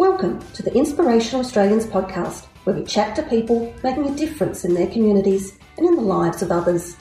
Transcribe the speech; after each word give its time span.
Welcome 0.00 0.40
to 0.54 0.62
the 0.62 0.72
Inspirational 0.72 1.44
Australians 1.44 1.84
podcast, 1.84 2.46
where 2.64 2.74
we 2.74 2.84
chat 2.84 3.14
to 3.16 3.22
people 3.22 3.70
making 3.84 4.06
a 4.06 4.16
difference 4.16 4.64
in 4.64 4.72
their 4.72 4.86
communities 4.86 5.58
and 5.76 5.86
in 5.86 5.94
the 5.94 6.00
lives 6.00 6.40
of 6.40 6.50
others. 6.50 6.96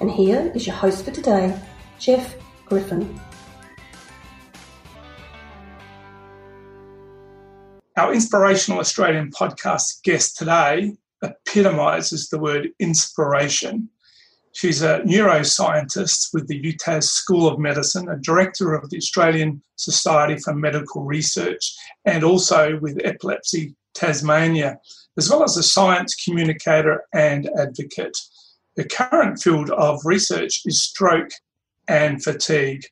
And 0.00 0.10
here 0.10 0.50
is 0.52 0.66
your 0.66 0.74
host 0.74 1.04
for 1.04 1.12
today, 1.12 1.56
Jeff 2.00 2.34
Griffin. 2.66 3.20
Our 7.96 8.12
Inspirational 8.12 8.80
Australian 8.80 9.30
podcast 9.30 10.02
guest 10.02 10.36
today 10.36 10.96
epitomises 11.22 12.30
the 12.30 12.40
word 12.40 12.70
inspiration. 12.80 13.88
She's 14.52 14.82
a 14.82 15.00
neuroscientist 15.00 16.34
with 16.34 16.48
the 16.48 16.60
UTAS 16.60 17.04
School 17.04 17.46
of 17.46 17.58
Medicine, 17.58 18.08
a 18.08 18.16
director 18.16 18.74
of 18.74 18.90
the 18.90 18.96
Australian 18.96 19.62
Society 19.76 20.36
for 20.38 20.54
Medical 20.54 21.02
Research, 21.04 21.74
and 22.04 22.24
also 22.24 22.78
with 22.80 23.00
Epilepsy 23.04 23.76
Tasmania, 23.94 24.78
as 25.16 25.30
well 25.30 25.44
as 25.44 25.56
a 25.56 25.62
science 25.62 26.14
communicator 26.16 27.04
and 27.14 27.48
advocate. 27.56 28.16
The 28.76 28.84
current 28.84 29.40
field 29.40 29.70
of 29.70 30.00
research 30.04 30.62
is 30.66 30.82
stroke 30.82 31.30
and 31.86 32.22
fatigue. 32.22 32.82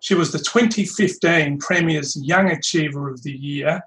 She 0.00 0.14
was 0.14 0.30
the 0.30 0.38
2015 0.38 1.58
Premier's 1.58 2.16
Young 2.22 2.50
Achiever 2.50 3.10
of 3.10 3.22
the 3.22 3.32
Year, 3.32 3.80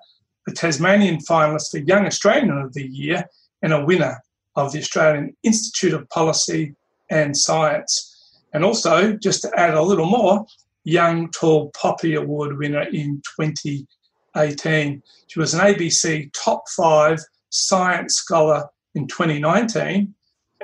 the 0.45 0.53
Tasmanian 0.53 1.17
finalist 1.17 1.71
for 1.71 1.77
Young 1.77 2.05
Australian 2.05 2.57
of 2.57 2.73
the 2.73 2.87
Year, 2.87 3.25
and 3.61 3.73
a 3.73 3.85
winner 3.85 4.21
of 4.55 4.73
the 4.73 4.79
Australian 4.79 5.35
Institute 5.43 5.93
of 5.93 6.09
Policy 6.09 6.75
and 7.09 7.37
Science. 7.37 8.11
And 8.53 8.63
also, 8.63 9.13
just 9.13 9.41
to 9.41 9.59
add 9.59 9.73
a 9.73 9.81
little 9.81 10.05
more, 10.05 10.45
Young 10.85 11.29
Tall 11.31 11.71
Poppy 11.71 12.15
Award 12.15 12.57
winner 12.57 12.83
in 12.83 13.21
2018. 13.37 15.03
She 15.27 15.39
was 15.39 15.53
an 15.53 15.59
ABC 15.59 16.31
top 16.33 16.63
five 16.69 17.19
science 17.49 18.15
scholar 18.15 18.65
in 18.93 19.07
2019 19.07 20.13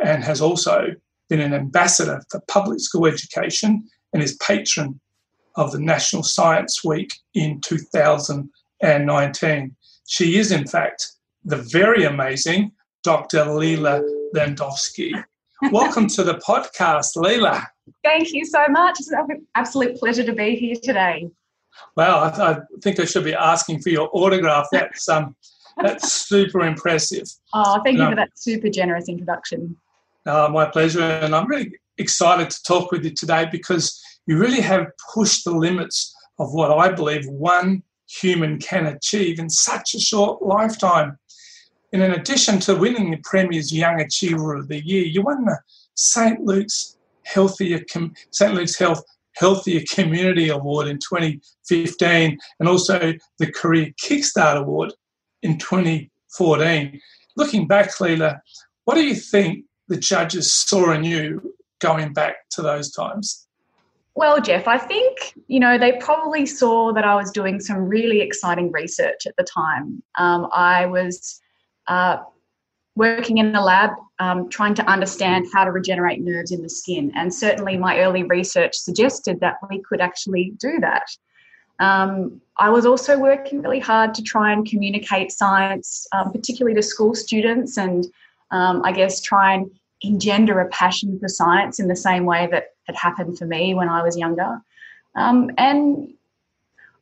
and 0.04 0.24
has 0.24 0.42
also 0.42 0.88
been 1.30 1.40
an 1.40 1.54
ambassador 1.54 2.22
for 2.30 2.42
public 2.48 2.80
school 2.80 3.08
education 3.08 3.88
and 4.14 4.22
is 4.22 4.36
patron 4.38 5.00
of 5.56 5.72
the 5.72 5.80
National 5.80 6.24
Science 6.24 6.84
Week 6.84 7.14
in 7.34 7.60
2019. 7.62 9.76
She 10.08 10.38
is, 10.38 10.52
in 10.52 10.68
fact, 10.68 11.08
the 11.44 11.58
very 11.58 12.04
amazing 12.04 12.72
Dr. 13.04 13.46
Lila 13.46 14.04
Landowski. 14.36 15.12
Welcome 15.70 16.08
to 16.08 16.24
the 16.24 16.36
podcast, 16.36 17.16
Lila. 17.16 17.68
Thank 18.04 18.34
you 18.34 18.46
so 18.46 18.66
much. 18.70 19.00
It's 19.00 19.12
an 19.12 19.46
absolute 19.56 19.96
pleasure 19.98 20.24
to 20.24 20.34
be 20.34 20.56
here 20.56 20.76
today. 20.82 21.30
Well, 21.96 22.24
I, 22.24 22.52
I 22.52 22.58
think 22.82 23.00
I 23.00 23.06
should 23.06 23.24
be 23.24 23.36
asking 23.36 23.82
for 23.82 23.90
your 23.90 24.10
autograph. 24.12 24.68
That's 24.72 25.08
um, 25.08 25.36
that's 25.82 26.12
super 26.12 26.62
impressive. 26.62 27.28
Oh, 27.54 27.82
thank 27.84 27.98
you 27.98 28.04
um, 28.04 28.12
for 28.12 28.16
that 28.16 28.32
super 28.36 28.70
generous 28.70 29.08
introduction. 29.08 29.78
Uh, 30.26 30.50
my 30.52 30.66
pleasure, 30.66 31.02
and 31.02 31.36
I'm 31.36 31.48
really 31.48 31.74
excited 31.98 32.50
to 32.50 32.64
talk 32.64 32.92
with 32.92 33.04
you 33.04 33.12
today 33.12 33.48
because 33.52 34.02
you 34.26 34.38
really 34.38 34.62
have 34.62 34.88
pushed 35.14 35.46
the 35.46 35.52
limits 35.52 36.16
of 36.40 36.54
what 36.54 36.72
I 36.72 36.92
believe 36.92 37.28
one 37.28 37.84
human 38.08 38.60
can 38.60 38.88
achieve 38.88 39.40
in 39.40 39.50
such 39.50 39.94
a 39.94 40.00
short 40.00 40.42
lifetime. 40.42 41.18
And 41.94 42.02
in 42.02 42.12
addition 42.12 42.60
to 42.62 42.76
winning 42.76 43.12
the 43.12 43.20
Premier's 43.24 43.72
Young 43.72 44.00
Achiever 44.00 44.56
of 44.56 44.68
the 44.68 44.86
Year, 44.86 45.04
you 45.04 45.22
won 45.22 45.46
the 45.46 45.60
St. 45.96 46.40
Luke's 46.42 46.98
Healthier 47.24 47.82
St. 48.32 48.54
Luke's 48.54 48.78
Health 48.78 49.04
Healthier 49.36 49.82
Community 49.90 50.50
Award 50.50 50.88
in 50.88 50.98
2015 50.98 52.38
and 52.60 52.70
also 52.70 53.14
the 53.40 53.52
Career 53.52 53.92
Kickstart 54.02 54.58
Award 54.58 54.94
in 55.42 55.58
2014. 55.58 57.00
Looking 57.38 57.68
back, 57.68 58.00
Lila, 58.00 58.42
what 58.86 58.96
do 58.96 59.04
you 59.04 59.16
think 59.16 59.66
the 59.88 59.98
judges 59.98 60.52
saw 60.54 60.92
in 60.92 61.04
you 61.04 61.54
going 61.80 62.14
back 62.14 62.50
to 62.52 62.62
those 62.62 62.92
times? 62.92 63.48
Well, 64.16 64.42
Jeff, 64.42 64.68
I 64.68 64.78
think, 64.78 65.34
you 65.48 65.60
know, 65.60 65.78
they 65.78 65.94
probably 65.94 66.46
saw 66.46 66.92
that 66.94 67.06
I 67.06 67.16
was 67.16 67.32
doing 67.32 67.62
some 67.62 67.78
really 67.78 68.22
exciting 68.22 68.72
research 68.72 69.26
at 69.26 69.36
the 69.38 69.44
time. 69.44 70.04
Um, 70.18 70.50
I 70.54 70.86
was 70.86 71.41
uh, 71.88 72.18
working 72.96 73.38
in 73.38 73.56
a 73.56 73.64
lab 73.64 73.92
um, 74.20 74.50
trying 74.50 74.76
to 74.76 74.86
understand 74.90 75.48
how 75.54 75.64
to 75.64 75.72
regenerate 75.72 76.22
nerves 76.22 76.52
in 76.52 76.62
the 76.62 76.70
skin. 76.70 77.12
And 77.16 77.34
certainly 77.34 77.78
my 77.78 78.00
early 78.00 78.24
research 78.24 78.76
suggested 78.76 79.40
that 79.40 79.58
we 79.70 79.82
could 79.82 80.02
actually 80.02 80.54
do 80.60 80.80
that. 80.80 81.04
Um, 81.80 82.40
I 82.58 82.70
was 82.70 82.86
also 82.86 83.18
working 83.18 83.64
really 83.64 83.80
hard 83.80 84.14
to 84.14 84.22
try 84.22 84.54
and 84.54 84.68
communicate 84.68 85.32
science, 85.32 86.06
um, 86.12 86.32
particularly 86.32 86.76
to 86.76 86.84
school 86.84 87.16
students, 87.16 87.78
and 87.78 88.06
um, 88.52 88.84
I 88.86 88.92
guess 88.92 89.20
try 89.22 89.54
and 89.54 89.72
engender 90.04 90.60
a 90.60 90.70
passion 90.70 91.20
for 91.20 91.28
science 91.28 91.80
in 91.80 91.88
the 91.88 91.96
same 91.96 92.26
way 92.26 92.48
that 92.52 92.66
had 92.84 92.96
happened 92.96 93.40
for 93.40 93.46
me 93.46 93.74
when 93.74 93.90
I 93.90 94.04
was 94.04 94.18
younger. 94.18 94.62
Um, 95.16 95.50
and 95.58 96.14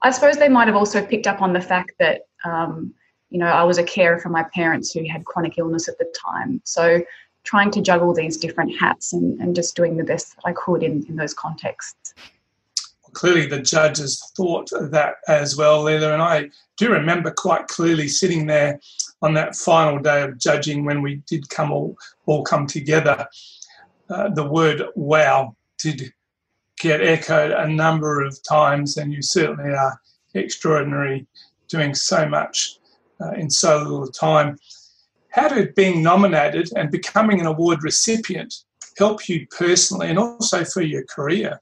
I 0.02 0.12
suppose 0.12 0.38
they 0.38 0.50
might 0.50 0.68
have 0.68 0.78
also 0.78 1.06
picked 1.06 1.28
up 1.28 1.42
on 1.42 1.52
the 1.52 1.62
fact 1.62 1.92
that 2.00 2.22
um, 2.46 2.94
you 3.30 3.38
know, 3.38 3.46
I 3.46 3.64
was 3.64 3.78
a 3.78 3.84
carer 3.84 4.20
for 4.20 4.30
my 4.30 4.44
parents 4.54 4.92
who 4.92 5.08
had 5.08 5.26
chronic 5.26 5.58
illness 5.58 5.88
at 5.88 5.98
the 5.98 6.12
time. 6.26 6.62
So 6.64 7.02
trying 7.44 7.72
to 7.72 7.82
juggle 7.82 8.14
these 8.14 8.38
different 8.38 8.78
hats 8.80 9.14
and, 9.14 9.40
and 9.40 9.56
just 9.56 9.76
doing 9.76 9.98
the 9.98 10.04
best 10.04 10.36
that 10.36 10.42
I 10.46 10.54
could 10.54 10.84
in, 10.84 11.06
in 11.08 11.16
those 11.16 11.34
contexts. 11.34 12.14
Clearly, 13.14 13.48
the 13.48 13.62
judges 13.62 14.32
thought 14.36 14.70
that 14.72 15.16
as 15.28 15.58
well, 15.58 15.82
Lila, 15.82 16.14
and 16.14 16.22
I 16.22 16.50
do 16.78 16.92
remember 16.92 17.32
quite 17.32 17.68
clearly 17.68 18.08
sitting 18.08 18.46
there 18.46 18.80
on 19.22 19.34
that 19.34 19.56
final 19.56 20.00
day 20.00 20.22
of 20.22 20.38
judging 20.38 20.86
when 20.86 21.02
we 21.02 21.16
did 21.28 21.50
come 21.50 21.72
all, 21.72 21.98
all 22.28 22.44
come 22.44 22.68
together. 22.68 23.28
Uh, 24.10 24.30
the 24.30 24.48
word 24.48 24.84
wow 24.96 25.56
did 25.80 26.14
get 26.80 27.02
echoed 27.02 27.52
a 27.52 27.68
number 27.68 28.24
of 28.24 28.42
times, 28.44 28.98
and 28.98 29.12
you 29.12 29.22
certainly 29.22 29.72
are 29.72 30.00
extraordinary, 30.36 31.26
doing 31.68 31.94
so 31.94 32.28
much 32.28 32.79
uh, 33.22 33.32
in 33.32 33.50
so 33.50 33.78
little 33.80 34.08
time. 34.08 34.58
How 35.30 35.48
did 35.48 35.76
being 35.76 36.02
nominated 36.02 36.70
and 36.76 36.92
becoming 36.92 37.40
an 37.40 37.46
award 37.46 37.84
recipient 37.84 38.54
help 38.98 39.30
you 39.30 39.48
personally 39.48 40.10
and 40.10 40.20
also 40.20 40.64
for 40.64 40.82
your 40.82 41.04
career? 41.06 41.60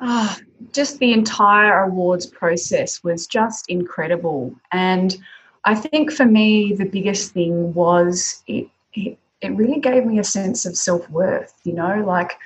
Ah, 0.00 0.38
just 0.72 0.98
the 0.98 1.12
entire 1.12 1.82
awards 1.82 2.24
process 2.24 3.04
was 3.04 3.26
just 3.26 3.68
incredible. 3.68 4.54
And 4.72 5.16
I 5.64 5.74
think 5.74 6.10
for 6.10 6.24
me, 6.24 6.72
the 6.72 6.86
biggest 6.86 7.32
thing 7.32 7.74
was 7.74 8.42
it, 8.46 8.68
it, 8.94 9.18
it 9.42 9.50
really 9.56 9.80
gave 9.80 10.06
me 10.06 10.18
a 10.18 10.24
sense 10.24 10.64
of 10.64 10.76
self 10.76 11.08
worth, 11.10 11.52
you 11.64 11.74
know, 11.74 12.02
like 12.06 12.38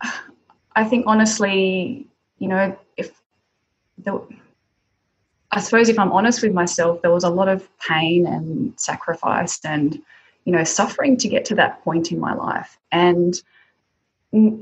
I 0.76 0.84
think 0.84 1.04
honestly, 1.06 2.06
you 2.38 2.48
know, 2.48 2.78
if 2.96 3.10
the, 3.98 4.24
I 5.58 5.60
suppose 5.60 5.88
if 5.88 5.98
I'm 5.98 6.12
honest 6.12 6.40
with 6.40 6.52
myself, 6.52 7.02
there 7.02 7.10
was 7.10 7.24
a 7.24 7.30
lot 7.30 7.48
of 7.48 7.68
pain 7.80 8.28
and 8.28 8.78
sacrifice 8.78 9.58
and, 9.64 10.00
you 10.44 10.52
know, 10.52 10.62
suffering 10.62 11.16
to 11.16 11.28
get 11.28 11.44
to 11.46 11.56
that 11.56 11.82
point 11.82 12.12
in 12.12 12.20
my 12.20 12.32
life. 12.32 12.78
And 12.92 13.34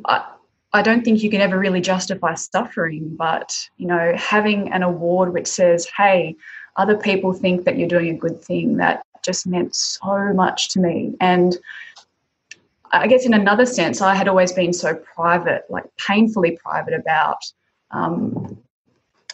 I, 0.06 0.26
I 0.72 0.80
don't 0.80 1.04
think 1.04 1.22
you 1.22 1.28
can 1.28 1.42
ever 1.42 1.58
really 1.58 1.82
justify 1.82 2.32
suffering, 2.32 3.14
but, 3.14 3.54
you 3.76 3.86
know, 3.86 4.14
having 4.16 4.72
an 4.72 4.82
award 4.82 5.34
which 5.34 5.48
says, 5.48 5.86
hey, 5.94 6.34
other 6.76 6.96
people 6.96 7.34
think 7.34 7.66
that 7.66 7.76
you're 7.76 7.88
doing 7.88 8.14
a 8.14 8.18
good 8.18 8.42
thing, 8.42 8.78
that 8.78 9.04
just 9.22 9.46
meant 9.46 9.74
so 9.74 10.32
much 10.32 10.70
to 10.70 10.80
me. 10.80 11.14
And 11.20 11.58
I 12.90 13.06
guess 13.06 13.26
in 13.26 13.34
another 13.34 13.66
sense, 13.66 14.00
I 14.00 14.14
had 14.14 14.28
always 14.28 14.52
been 14.52 14.72
so 14.72 14.94
private, 14.94 15.64
like 15.68 15.84
painfully 15.98 16.58
private 16.64 16.94
about 16.94 17.44
um, 17.91 18.56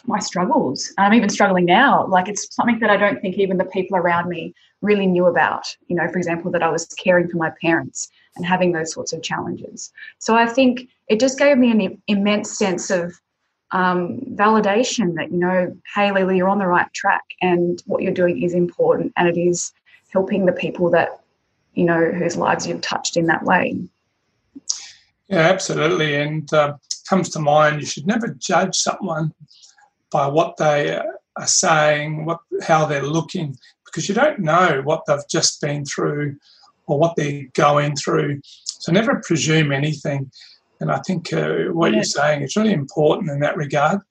my 0.05 0.19
struggles. 0.19 0.93
I'm 0.97 1.13
even 1.13 1.29
struggling 1.29 1.65
now. 1.65 2.05
Like 2.07 2.27
it's 2.27 2.53
something 2.53 2.79
that 2.79 2.89
I 2.89 2.97
don't 2.97 3.21
think 3.21 3.37
even 3.37 3.57
the 3.57 3.65
people 3.65 3.97
around 3.97 4.29
me 4.29 4.53
really 4.81 5.07
knew 5.07 5.27
about. 5.27 5.65
You 5.87 5.95
know, 5.95 6.07
for 6.09 6.17
example, 6.17 6.51
that 6.51 6.63
I 6.63 6.69
was 6.69 6.85
caring 6.87 7.29
for 7.29 7.37
my 7.37 7.51
parents 7.61 8.09
and 8.35 8.45
having 8.45 8.71
those 8.71 8.91
sorts 8.91 9.13
of 9.13 9.21
challenges. 9.21 9.91
So 10.19 10.35
I 10.35 10.45
think 10.45 10.89
it 11.07 11.19
just 11.19 11.39
gave 11.39 11.57
me 11.57 11.71
an 11.71 12.01
immense 12.07 12.57
sense 12.57 12.89
of 12.89 13.13
um, 13.71 14.19
validation 14.35 15.15
that, 15.15 15.31
you 15.31 15.37
know, 15.37 15.75
hey, 15.95 16.11
Lily, 16.11 16.37
you're 16.37 16.49
on 16.49 16.59
the 16.59 16.67
right 16.67 16.91
track 16.93 17.23
and 17.41 17.81
what 17.85 18.03
you're 18.03 18.13
doing 18.13 18.43
is 18.43 18.53
important 18.53 19.13
and 19.17 19.27
it 19.27 19.39
is 19.39 19.71
helping 20.11 20.45
the 20.45 20.51
people 20.51 20.91
that, 20.91 21.21
you 21.73 21.85
know, 21.85 22.11
whose 22.11 22.35
lives 22.35 22.67
you've 22.67 22.81
touched 22.81 23.17
in 23.17 23.25
that 23.27 23.43
way. 23.43 23.77
Yeah, 25.27 25.39
absolutely. 25.39 26.15
And 26.15 26.51
uh, 26.53 26.75
comes 27.07 27.29
to 27.29 27.39
mind, 27.39 27.79
you 27.79 27.87
should 27.87 28.05
never 28.05 28.27
judge 28.27 28.75
someone 28.75 29.33
by 30.13 30.27
what 30.27 30.55
they 30.57 30.95
are 30.95 31.47
saying, 31.47 32.25
what 32.25 32.39
how 32.61 32.85
they're 32.85 33.03
looking, 33.03 33.57
because 33.85 34.07
you 34.07 34.15
don't 34.15 34.39
know 34.39 34.81
what 34.85 35.01
they've 35.07 35.27
just 35.29 35.59
been 35.59 35.83
through 35.83 36.37
or 36.85 36.99
what 36.99 37.15
they're 37.17 37.47
going 37.53 37.95
through. 37.95 38.39
So 38.63 38.91
never 38.91 39.21
presume 39.25 39.71
anything. 39.71 40.31
And 40.79 40.91
I 40.91 40.99
think 40.99 41.33
uh, 41.33 41.71
what 41.71 41.91
yeah. 41.91 41.97
you're 41.97 42.03
saying 42.03 42.43
is 42.43 42.55
really 42.55 42.73
important 42.73 43.31
in 43.31 43.39
that 43.39 43.57
regard. 43.57 44.01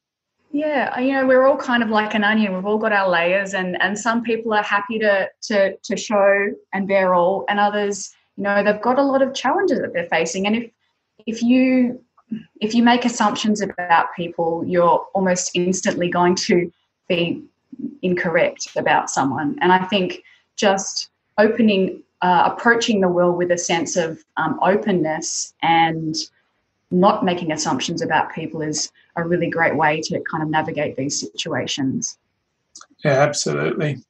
Yeah, 0.51 0.99
you 0.99 1.13
know, 1.13 1.27
we're 1.27 1.47
all 1.47 1.57
kind 1.57 1.83
of 1.83 1.89
like 1.89 2.15
an 2.15 2.25
onion. 2.25 2.55
We've 2.55 2.67
all 2.67 2.79
got 2.79 2.93
our 2.93 3.09
layers, 3.09 3.55
and 3.55 3.81
and 3.81 3.99
some 3.99 4.23
people 4.23 4.53
are 4.53 4.63
happy 4.63 4.99
to 4.99 5.29
to 5.49 5.77
to 5.77 5.97
show 5.97 6.51
and 6.75 6.87
bear 6.87 7.15
all, 7.15 7.47
and 7.49 7.59
others, 7.59 8.13
you 8.37 8.45
know, 8.45 8.63
they've 8.63 8.83
got 8.83 8.99
a 8.99 9.03
lot 9.03 9.23
of 9.23 9.33
challenges 9.33 9.81
that 9.81 9.95
they're 9.95 10.09
facing. 10.09 10.47
And 10.47 10.57
if 10.57 10.71
if 11.27 11.43
you 11.43 12.05
if 12.61 12.75
you 12.75 12.83
make 12.83 13.05
assumptions 13.05 13.61
about 13.61 14.15
people, 14.15 14.65
you're 14.67 15.07
almost 15.15 15.51
instantly 15.55 16.09
going 16.09 16.35
to 16.37 16.73
be 17.09 17.43
incorrect 18.03 18.69
about 18.77 19.11
someone. 19.11 19.59
And 19.61 19.73
I 19.73 19.85
think 19.85 20.23
just 20.57 21.11
opening, 21.39 22.03
uh, 22.21 22.51
approaching 22.53 23.01
the 23.01 23.09
world 23.09 23.37
with 23.37 23.51
a 23.51 23.59
sense 23.59 23.97
of 23.97 24.23
um, 24.37 24.59
openness 24.63 25.55
and 25.63 26.15
not 26.91 27.25
making 27.25 27.53
assumptions 27.53 28.03
about 28.03 28.33
people 28.35 28.61
is 28.61 28.93
a 29.17 29.25
really 29.27 29.49
great 29.49 29.77
way 29.77 30.01
to 30.03 30.21
kind 30.31 30.43
of 30.43 30.51
navigate 30.51 30.97
these 30.97 31.21
situations. 31.21 32.19
Yeah, 33.05 33.23
absolutely. 33.23 34.03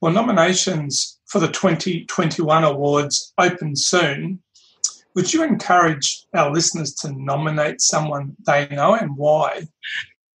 Well, 0.00 0.12
nominations 0.12 1.18
for 1.26 1.38
the 1.38 1.48
2021 1.48 2.64
awards 2.64 3.32
open 3.38 3.76
soon. 3.76 4.42
Would 5.14 5.32
you 5.32 5.44
encourage 5.44 6.26
our 6.34 6.50
listeners 6.50 6.92
to 6.94 7.12
nominate 7.12 7.80
someone 7.80 8.36
they 8.46 8.68
know 8.68 8.94
and 8.94 9.16
why? 9.16 9.68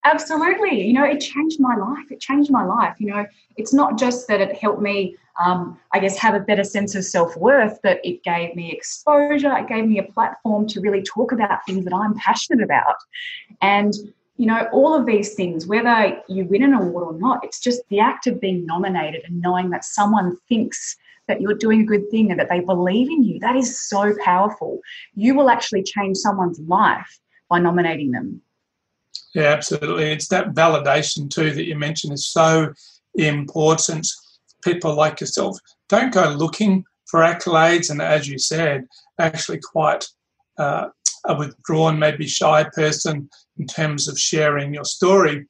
Absolutely. 0.04 0.82
You 0.82 0.92
know, 0.92 1.04
it 1.04 1.20
changed 1.20 1.60
my 1.60 1.76
life. 1.76 2.10
It 2.10 2.20
changed 2.20 2.50
my 2.50 2.64
life. 2.64 2.96
You 2.98 3.06
know, 3.08 3.26
it's 3.56 3.72
not 3.72 3.98
just 3.98 4.28
that 4.28 4.40
it 4.40 4.56
helped 4.56 4.82
me, 4.82 5.16
um, 5.42 5.78
I 5.92 5.98
guess, 5.98 6.18
have 6.18 6.34
a 6.34 6.40
better 6.40 6.64
sense 6.64 6.94
of 6.94 7.04
self 7.04 7.36
worth, 7.36 7.78
but 7.82 8.00
it 8.04 8.22
gave 8.22 8.54
me 8.54 8.70
exposure. 8.70 9.56
It 9.56 9.68
gave 9.68 9.86
me 9.86 9.98
a 9.98 10.02
platform 10.02 10.66
to 10.68 10.80
really 10.80 11.02
talk 11.02 11.32
about 11.32 11.64
things 11.66 11.84
that 11.84 11.94
I'm 11.94 12.14
passionate 12.16 12.62
about. 12.62 12.96
And, 13.62 13.94
you 14.36 14.46
know, 14.46 14.68
all 14.72 14.94
of 14.94 15.06
these 15.06 15.34
things, 15.34 15.66
whether 15.66 16.20
you 16.28 16.44
win 16.44 16.64
an 16.64 16.74
award 16.74 17.04
or 17.04 17.18
not, 17.18 17.42
it's 17.42 17.60
just 17.60 17.80
the 17.88 18.00
act 18.00 18.26
of 18.26 18.40
being 18.40 18.66
nominated 18.66 19.22
and 19.26 19.40
knowing 19.40 19.70
that 19.70 19.84
someone 19.84 20.36
thinks 20.48 20.96
that 21.28 21.40
you're 21.40 21.54
doing 21.54 21.80
a 21.80 21.86
good 21.86 22.10
thing 22.10 22.30
and 22.30 22.38
that 22.38 22.48
they 22.48 22.60
believe 22.60 23.08
in 23.08 23.22
you. 23.22 23.38
That 23.40 23.56
is 23.56 23.88
so 23.88 24.14
powerful. 24.24 24.80
You 25.14 25.34
will 25.34 25.50
actually 25.50 25.82
change 25.82 26.16
someone's 26.18 26.60
life 26.60 27.18
by 27.48 27.60
nominating 27.60 28.10
them. 28.10 28.42
Yeah, 29.34 29.44
absolutely. 29.44 30.12
It's 30.12 30.28
that 30.28 30.54
validation 30.54 31.28
too 31.28 31.50
that 31.52 31.64
you 31.64 31.76
mentioned 31.76 32.12
is 32.12 32.26
so 32.26 32.72
important. 33.14 34.06
People 34.62 34.94
like 34.94 35.20
yourself 35.20 35.58
don't 35.88 36.12
go 36.12 36.30
looking 36.30 36.84
for 37.06 37.20
accolades, 37.20 37.90
and 37.90 38.00
as 38.00 38.28
you 38.28 38.38
said, 38.38 38.86
actually 39.18 39.60
quite 39.60 40.06
uh, 40.58 40.88
a 41.26 41.36
withdrawn, 41.36 41.98
maybe 41.98 42.26
shy 42.26 42.64
person 42.74 43.28
in 43.58 43.66
terms 43.66 44.08
of 44.08 44.18
sharing 44.18 44.72
your 44.72 44.84
story. 44.84 45.46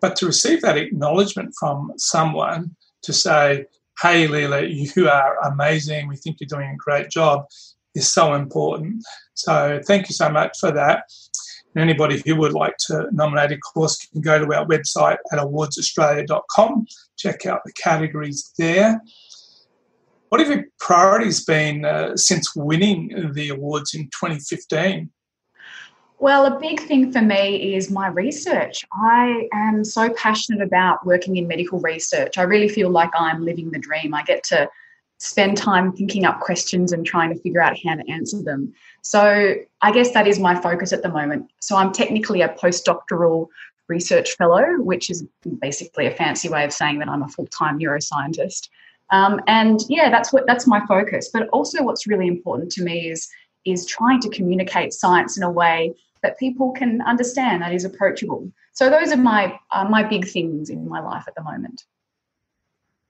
But 0.00 0.16
to 0.16 0.26
receive 0.26 0.62
that 0.62 0.78
acknowledgement 0.78 1.54
from 1.58 1.92
someone 1.96 2.76
to 3.02 3.12
say, 3.12 3.66
"Hey, 4.02 4.26
Lila, 4.26 4.62
you 4.62 5.08
are 5.08 5.36
amazing. 5.44 6.08
We 6.08 6.16
think 6.16 6.38
you're 6.40 6.48
doing 6.48 6.70
a 6.70 6.76
great 6.76 7.10
job," 7.10 7.46
is 7.94 8.12
so 8.12 8.34
important. 8.34 9.04
So 9.34 9.80
thank 9.86 10.08
you 10.08 10.14
so 10.14 10.28
much 10.28 10.58
for 10.58 10.70
that. 10.72 11.04
And 11.74 11.82
anybody 11.82 12.22
who 12.24 12.36
would 12.36 12.52
like 12.52 12.76
to 12.86 13.08
nominate 13.12 13.52
a 13.52 13.58
course 13.58 13.96
can 14.06 14.20
go 14.20 14.38
to 14.38 14.54
our 14.54 14.66
website 14.66 15.18
at 15.32 15.38
awardsaustralia.com, 15.38 16.86
check 17.16 17.46
out 17.46 17.60
the 17.64 17.72
categories 17.72 18.52
there. 18.58 19.00
What 20.30 20.40
have 20.40 20.50
your 20.50 20.64
priorities 20.78 21.44
been 21.44 21.84
uh, 21.84 22.16
since 22.16 22.54
winning 22.54 23.32
the 23.32 23.50
awards 23.50 23.94
in 23.94 24.04
2015? 24.04 25.10
Well, 26.20 26.46
a 26.46 26.58
big 26.58 26.80
thing 26.80 27.12
for 27.12 27.22
me 27.22 27.74
is 27.76 27.90
my 27.90 28.08
research. 28.08 28.84
I 28.92 29.48
am 29.52 29.84
so 29.84 30.10
passionate 30.14 30.60
about 30.60 31.06
working 31.06 31.36
in 31.36 31.46
medical 31.46 31.78
research. 31.78 32.38
I 32.38 32.42
really 32.42 32.68
feel 32.68 32.90
like 32.90 33.10
I'm 33.16 33.44
living 33.44 33.70
the 33.70 33.78
dream. 33.78 34.14
I 34.14 34.24
get 34.24 34.42
to 34.44 34.68
spend 35.18 35.56
time 35.56 35.92
thinking 35.92 36.24
up 36.24 36.40
questions 36.40 36.92
and 36.92 37.06
trying 37.06 37.32
to 37.32 37.40
figure 37.40 37.60
out 37.60 37.76
how 37.84 37.94
to 37.94 38.10
answer 38.10 38.42
them. 38.42 38.72
So 39.02 39.54
I 39.80 39.92
guess 39.92 40.12
that 40.12 40.26
is 40.26 40.40
my 40.40 40.60
focus 40.60 40.92
at 40.92 41.02
the 41.02 41.08
moment. 41.08 41.50
So 41.60 41.76
I'm 41.76 41.92
technically 41.92 42.42
a 42.42 42.48
postdoctoral 42.48 43.46
research 43.88 44.32
fellow, 44.32 44.64
which 44.78 45.10
is 45.10 45.24
basically 45.60 46.06
a 46.06 46.14
fancy 46.14 46.48
way 46.48 46.64
of 46.64 46.72
saying 46.72 46.98
that 46.98 47.08
I'm 47.08 47.22
a 47.22 47.28
full-time 47.28 47.78
neuroscientist. 47.78 48.68
Um, 49.10 49.40
and 49.46 49.80
yeah, 49.88 50.10
that's 50.10 50.32
what 50.32 50.46
that's 50.46 50.66
my 50.66 50.84
focus. 50.86 51.30
But 51.32 51.48
also, 51.48 51.82
what's 51.82 52.06
really 52.06 52.26
important 52.26 52.70
to 52.72 52.82
me 52.82 53.08
is 53.08 53.28
is 53.64 53.86
trying 53.86 54.20
to 54.20 54.28
communicate 54.30 54.92
science 54.92 55.36
in 55.36 55.42
a 55.42 55.50
way 55.50 55.94
that 56.22 56.38
people 56.38 56.72
can 56.72 57.00
understand 57.02 57.62
that 57.62 57.72
is 57.72 57.84
approachable. 57.84 58.50
So 58.72 58.90
those 58.90 59.12
are 59.12 59.16
my 59.16 59.58
uh, 59.72 59.84
my 59.84 60.02
big 60.02 60.26
things 60.28 60.70
in 60.70 60.88
my 60.88 61.00
life 61.00 61.24
at 61.26 61.34
the 61.34 61.42
moment. 61.42 61.84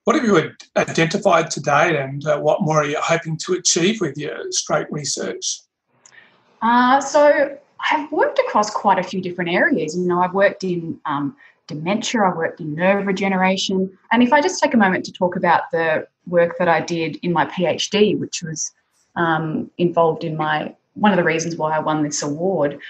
What 0.04 0.16
have 0.16 0.24
you 0.24 0.52
identified 0.76 1.50
to 1.50 1.60
date, 1.60 1.94
and 1.94 2.26
uh, 2.26 2.38
what 2.38 2.62
more 2.62 2.78
are 2.78 2.86
you 2.86 2.98
hoping 2.98 3.36
to 3.44 3.52
achieve 3.54 4.00
with 4.00 4.16
your 4.16 4.50
stroke 4.50 4.88
research? 4.90 5.60
Uh, 6.62 7.00
so 7.00 7.58
I've 7.90 8.10
worked 8.10 8.38
across 8.38 8.70
quite 8.70 8.98
a 8.98 9.02
few 9.02 9.20
different 9.20 9.50
areas. 9.50 9.96
You 9.96 10.06
know, 10.06 10.22
I've 10.22 10.34
worked 10.34 10.64
in 10.64 10.98
um, 11.04 11.36
dementia, 11.66 12.22
I've 12.22 12.36
worked 12.36 12.60
in 12.60 12.74
nerve 12.74 13.06
regeneration, 13.06 13.96
and 14.10 14.22
if 14.22 14.32
I 14.32 14.40
just 14.40 14.62
take 14.62 14.74
a 14.74 14.78
moment 14.78 15.04
to 15.04 15.12
talk 15.12 15.36
about 15.36 15.70
the 15.70 16.06
work 16.26 16.56
that 16.58 16.68
I 16.68 16.80
did 16.80 17.16
in 17.22 17.32
my 17.32 17.46
PhD, 17.46 18.18
which 18.18 18.42
was 18.42 18.72
um, 19.16 19.70
involved 19.78 20.24
in 20.24 20.36
my 20.36 20.74
one 20.98 21.12
of 21.12 21.16
the 21.16 21.24
reasons 21.24 21.56
why 21.56 21.76
I 21.76 21.78
won 21.78 22.02
this 22.02 22.22
award. 22.22 22.80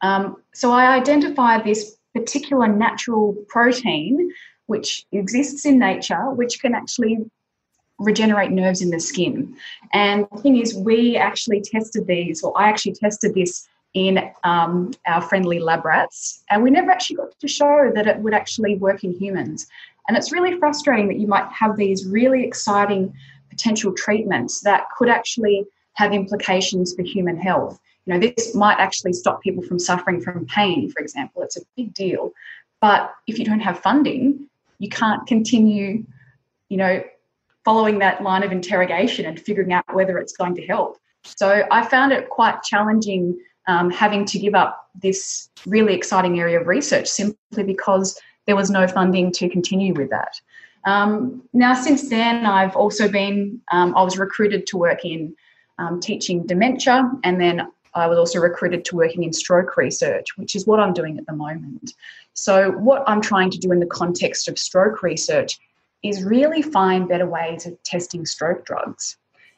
Um, 0.00 0.36
so 0.52 0.72
I 0.72 0.94
identified 0.94 1.64
this 1.64 1.96
particular 2.14 2.68
natural 2.68 3.34
protein 3.48 4.32
which 4.68 5.06
exists 5.12 5.64
in 5.64 5.78
nature, 5.78 6.30
which 6.30 6.60
can 6.60 6.74
actually 6.74 7.18
regenerate 7.98 8.52
nerves 8.52 8.80
in 8.80 8.90
the 8.90 9.00
skin. 9.00 9.56
And 9.92 10.26
the 10.30 10.40
thing 10.42 10.58
is, 10.58 10.74
we 10.74 11.16
actually 11.16 11.62
tested 11.62 12.06
these, 12.06 12.42
or 12.42 12.56
I 12.56 12.68
actually 12.68 12.92
tested 12.92 13.34
this 13.34 13.66
in 13.94 14.30
um, 14.44 14.92
our 15.06 15.22
friendly 15.22 15.58
lab 15.58 15.84
rats, 15.84 16.44
and 16.50 16.62
we 16.62 16.70
never 16.70 16.90
actually 16.90 17.16
got 17.16 17.38
to 17.40 17.48
show 17.48 17.90
that 17.94 18.06
it 18.06 18.18
would 18.18 18.34
actually 18.34 18.76
work 18.76 19.02
in 19.04 19.14
humans. 19.14 19.66
And 20.06 20.16
it's 20.16 20.32
really 20.32 20.58
frustrating 20.58 21.08
that 21.08 21.18
you 21.18 21.26
might 21.26 21.50
have 21.50 21.76
these 21.76 22.06
really 22.06 22.44
exciting 22.44 23.12
potential 23.48 23.94
treatments 23.94 24.60
that 24.60 24.84
could 24.96 25.08
actually 25.08 25.66
have 25.98 26.12
implications 26.12 26.94
for 26.94 27.02
human 27.02 27.36
health. 27.36 27.80
You 28.06 28.14
know, 28.14 28.20
this 28.20 28.54
might 28.54 28.78
actually 28.78 29.12
stop 29.12 29.42
people 29.42 29.64
from 29.64 29.80
suffering 29.80 30.20
from 30.20 30.46
pain, 30.46 30.88
for 30.92 31.00
example. 31.00 31.42
It's 31.42 31.56
a 31.56 31.62
big 31.76 31.92
deal. 31.92 32.32
But 32.80 33.12
if 33.26 33.36
you 33.36 33.44
don't 33.44 33.58
have 33.58 33.80
funding, 33.80 34.46
you 34.78 34.88
can't 34.88 35.26
continue, 35.26 36.04
you 36.68 36.76
know, 36.76 37.02
following 37.64 37.98
that 37.98 38.22
line 38.22 38.44
of 38.44 38.52
interrogation 38.52 39.26
and 39.26 39.40
figuring 39.40 39.72
out 39.72 39.92
whether 39.92 40.18
it's 40.18 40.36
going 40.36 40.54
to 40.54 40.64
help. 40.66 40.98
So 41.24 41.66
I 41.68 41.84
found 41.84 42.12
it 42.12 42.30
quite 42.30 42.62
challenging 42.62 43.36
um, 43.66 43.90
having 43.90 44.24
to 44.26 44.38
give 44.38 44.54
up 44.54 44.88
this 45.02 45.50
really 45.66 45.94
exciting 45.94 46.38
area 46.38 46.60
of 46.60 46.68
research 46.68 47.08
simply 47.08 47.64
because 47.64 48.18
there 48.46 48.54
was 48.54 48.70
no 48.70 48.86
funding 48.86 49.32
to 49.32 49.48
continue 49.48 49.94
with 49.94 50.10
that. 50.10 50.40
Um, 50.84 51.42
now, 51.52 51.74
since 51.74 52.08
then, 52.08 52.46
I've 52.46 52.76
also 52.76 53.08
been, 53.08 53.60
um, 53.72 53.96
I 53.96 54.02
was 54.04 54.16
recruited 54.16 54.64
to 54.68 54.78
work 54.78 55.04
in 55.04 55.34
um, 55.78 56.00
teaching 56.00 56.46
dementia, 56.46 57.10
and 57.24 57.40
then 57.40 57.68
I 57.94 58.06
was 58.06 58.18
also 58.18 58.38
recruited 58.38 58.84
to 58.86 58.96
working 58.96 59.24
in 59.24 59.32
stroke 59.32 59.76
research, 59.76 60.36
which 60.36 60.54
is 60.54 60.66
what 60.66 60.80
I'm 60.80 60.92
doing 60.92 61.18
at 61.18 61.26
the 61.26 61.32
moment. 61.32 61.94
So, 62.34 62.70
what 62.72 63.02
I'm 63.06 63.20
trying 63.20 63.50
to 63.50 63.58
do 63.58 63.72
in 63.72 63.80
the 63.80 63.86
context 63.86 64.48
of 64.48 64.58
stroke 64.58 65.02
research 65.02 65.58
is 66.02 66.22
really 66.22 66.62
find 66.62 67.08
better 67.08 67.26
ways 67.26 67.66
of 67.66 67.82
testing 67.82 68.24
stroke 68.24 68.64
drugs. 68.64 69.16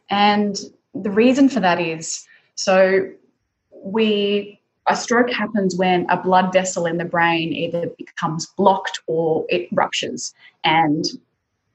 And 0.08 0.58
the 0.94 1.10
reason 1.10 1.48
for 1.48 1.60
that 1.60 1.80
is 1.80 2.26
so 2.54 3.10
we 3.70 4.60
a 4.86 4.96
stroke 4.96 5.30
happens 5.30 5.76
when 5.76 6.06
a 6.08 6.20
blood 6.20 6.52
vessel 6.52 6.86
in 6.86 6.98
the 6.98 7.04
brain 7.04 7.52
either 7.52 7.88
becomes 7.96 8.46
blocked 8.46 9.00
or 9.06 9.46
it 9.48 9.68
ruptures. 9.72 10.34
And 10.64 11.04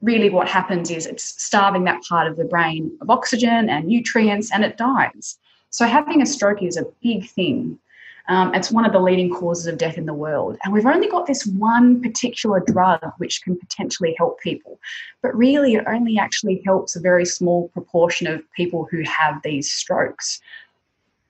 really, 0.05 0.29
what 0.29 0.47
happens 0.47 0.91
is 0.91 1.05
it's 1.05 1.41
starving 1.41 1.83
that 1.85 2.03
part 2.03 2.27
of 2.27 2.37
the 2.37 2.45
brain 2.45 2.95
of 3.01 3.09
oxygen 3.09 3.69
and 3.69 3.87
nutrients 3.87 4.51
and 4.51 4.63
it 4.63 4.77
dies. 4.77 5.37
So, 5.71 5.87
having 5.87 6.21
a 6.21 6.25
stroke 6.25 6.63
is 6.63 6.77
a 6.77 6.85
big 7.01 7.27
thing. 7.27 7.79
Um, 8.27 8.55
it's 8.55 8.71
one 8.71 8.85
of 8.85 8.91
the 8.91 8.99
leading 8.99 9.29
causes 9.29 9.67
of 9.67 9.77
death 9.77 9.97
in 9.99 10.05
the 10.05 10.13
world. 10.13 10.57
And 10.63 10.73
we've 10.73 10.85
only 10.85 11.07
got 11.07 11.27
this 11.27 11.45
one 11.45 12.01
particular 12.01 12.59
drug 12.59 12.99
which 13.17 13.43
can 13.43 13.55
potentially 13.55 14.15
help 14.17 14.39
people. 14.39 14.79
But 15.21 15.35
really, 15.35 15.75
it 15.75 15.83
only 15.87 16.17
actually 16.17 16.61
helps 16.65 16.95
a 16.95 16.99
very 16.99 17.25
small 17.25 17.67
proportion 17.69 18.25
of 18.25 18.41
people 18.53 18.87
who 18.89 19.03
have 19.03 19.41
these 19.43 19.71
strokes. 19.71 20.41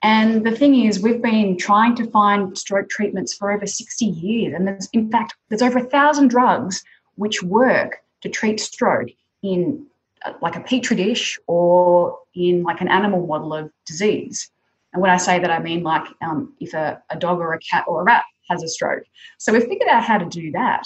And 0.03 0.45
the 0.45 0.51
thing 0.51 0.85
is, 0.85 1.01
we've 1.01 1.21
been 1.21 1.57
trying 1.57 1.95
to 1.95 2.09
find 2.11 2.57
stroke 2.57 2.89
treatments 2.89 3.33
for 3.33 3.51
over 3.51 3.65
60 3.65 4.05
years. 4.05 4.53
And 4.53 4.67
there's, 4.67 4.87
in 4.93 5.09
fact, 5.11 5.33
there's 5.49 5.63
over 5.63 5.79
a 5.79 5.83
thousand 5.83 6.29
drugs 6.29 6.83
which 7.15 7.43
work 7.43 8.04
to 8.25 8.31
treat 8.31 8.59
stroke 8.59 9.09
in 9.43 9.85
uh, 10.25 10.33
like 10.41 10.55
a 10.55 10.59
petri 10.59 10.97
dish 10.97 11.39
or 11.47 12.17
in 12.33 12.63
like 12.63 12.81
an 12.81 12.87
animal 12.87 13.25
model 13.25 13.53
of 13.53 13.71
disease. 13.85 14.49
And 14.93 15.01
when 15.01 15.11
I 15.11 15.17
say 15.17 15.39
that, 15.39 15.51
I 15.51 15.59
mean 15.59 15.83
like 15.83 16.07
um, 16.21 16.53
if 16.59 16.73
a, 16.73 17.01
a, 17.09 17.17
dog 17.17 17.39
or 17.39 17.53
a 17.53 17.59
cat 17.59 17.85
or 17.87 18.01
a 18.01 18.03
rat 18.03 18.23
has 18.49 18.63
a 18.63 18.67
stroke. 18.67 19.03
So 19.37 19.53
we've 19.53 19.63
figured 19.63 19.89
out 19.89 20.03
how 20.03 20.17
to 20.17 20.25
do 20.25 20.51
that, 20.51 20.85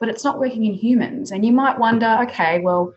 but 0.00 0.08
it's 0.08 0.24
not 0.24 0.38
working 0.38 0.64
in 0.64 0.74
humans. 0.74 1.30
And 1.30 1.44
you 1.44 1.52
might 1.52 1.78
wonder, 1.78 2.18
okay, 2.22 2.60
well, 2.60 2.94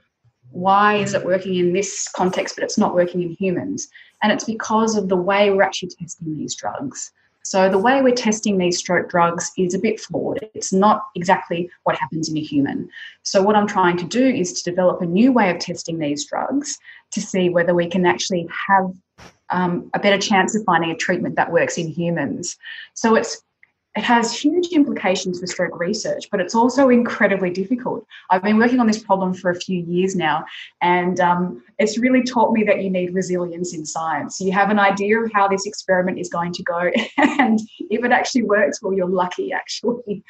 why 0.52 0.96
is 0.96 1.14
it 1.14 1.26
working 1.26 1.56
in 1.56 1.74
this 1.74 2.08
context, 2.16 2.56
but 2.56 2.64
it's 2.64 2.78
not 2.78 2.96
working 2.96 3.22
in 3.22 3.32
humans? 3.32 3.90
And 4.24 4.32
it's 4.32 4.44
because 4.44 4.96
of 4.96 5.10
the 5.10 5.18
way 5.18 5.52
we're 5.52 5.64
actually 5.64 5.90
testing 6.00 6.38
these 6.38 6.56
drugs. 6.56 7.12
So 7.44 7.70
the 7.70 7.78
way 7.78 8.02
we're 8.02 8.14
testing 8.14 8.58
these 8.58 8.78
stroke 8.78 9.10
drugs 9.10 9.52
is 9.58 9.74
a 9.74 9.80
bit 9.80 10.00
flawed. 10.00 10.40
It's 10.54 10.72
not 10.72 11.08
exactly 11.16 11.70
what 11.84 11.98
happens 11.98 12.30
in 12.30 12.38
a 12.38 12.42
human. 12.42 12.90
So 13.24 13.42
what 13.42 13.56
I'm 13.56 13.68
trying 13.68 13.98
to 13.98 14.06
do 14.06 14.26
is 14.26 14.54
to 14.54 14.70
develop 14.70 15.02
a 15.02 15.06
new 15.06 15.32
way 15.32 15.50
of 15.50 15.60
testing 15.60 15.98
these 15.98 16.26
drugs 16.26 16.78
to 17.12 17.22
see 17.22 17.50
whether 17.50 17.74
we 17.74 17.88
can 17.88 18.06
actually 18.06 18.48
have 18.68 18.92
um, 19.50 19.90
a 19.94 20.00
better 20.00 20.18
chance 20.18 20.56
of 20.56 20.64
finding 20.66 20.92
a 20.92 20.96
treatment 20.96 21.36
that 21.36 21.52
works 21.52 21.78
in 21.78 21.88
humans. 21.88 22.58
So 22.94 23.16
it's 23.16 23.44
it 23.96 24.04
has 24.04 24.38
huge 24.38 24.68
implications 24.68 25.40
for 25.40 25.48
stroke 25.48 25.78
research, 25.78 26.30
but 26.32 26.40
it's 26.40 26.56
also 26.56 26.88
incredibly 26.90 27.50
difficult. 27.50 28.06
I've 28.30 28.42
been 28.42 28.58
working 28.58 28.80
on 28.80 28.88
this 28.88 29.04
problem 29.04 29.34
for 29.34 29.52
a 29.52 29.60
few 29.60 29.82
years 29.84 30.16
now, 30.16 30.46
and 30.82 31.20
um, 31.20 31.62
it's 31.78 31.98
really 31.98 32.24
taught 32.24 32.54
me 32.54 32.64
that 32.64 32.82
you 32.82 32.90
need 32.90 33.14
resilience 33.14 33.74
in 33.74 33.86
science. 33.86 34.40
You 34.40 34.54
have 34.54 34.70
an 34.70 34.80
idea 34.80 35.20
of 35.20 35.30
how 35.34 35.50
this 35.50 35.66
experiment 35.66 36.20
is 36.20 36.30
going 36.30 36.54
to 36.54 36.64
go, 36.64 36.90
and 37.18 37.60
if 37.90 38.06
it 38.06 38.12
actually 38.14 38.44
works, 38.44 38.82
well, 38.82 38.94
you're 38.94 39.10
lucky. 39.10 39.52
Actually, 39.52 40.24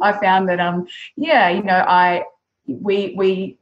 I 0.00 0.12
found 0.12 0.48
that, 0.48 0.60
um, 0.60 0.86
yeah, 1.16 1.50
you 1.50 1.62
know, 1.62 1.84
I 1.86 2.24
we 2.66 3.14
we 3.14 3.58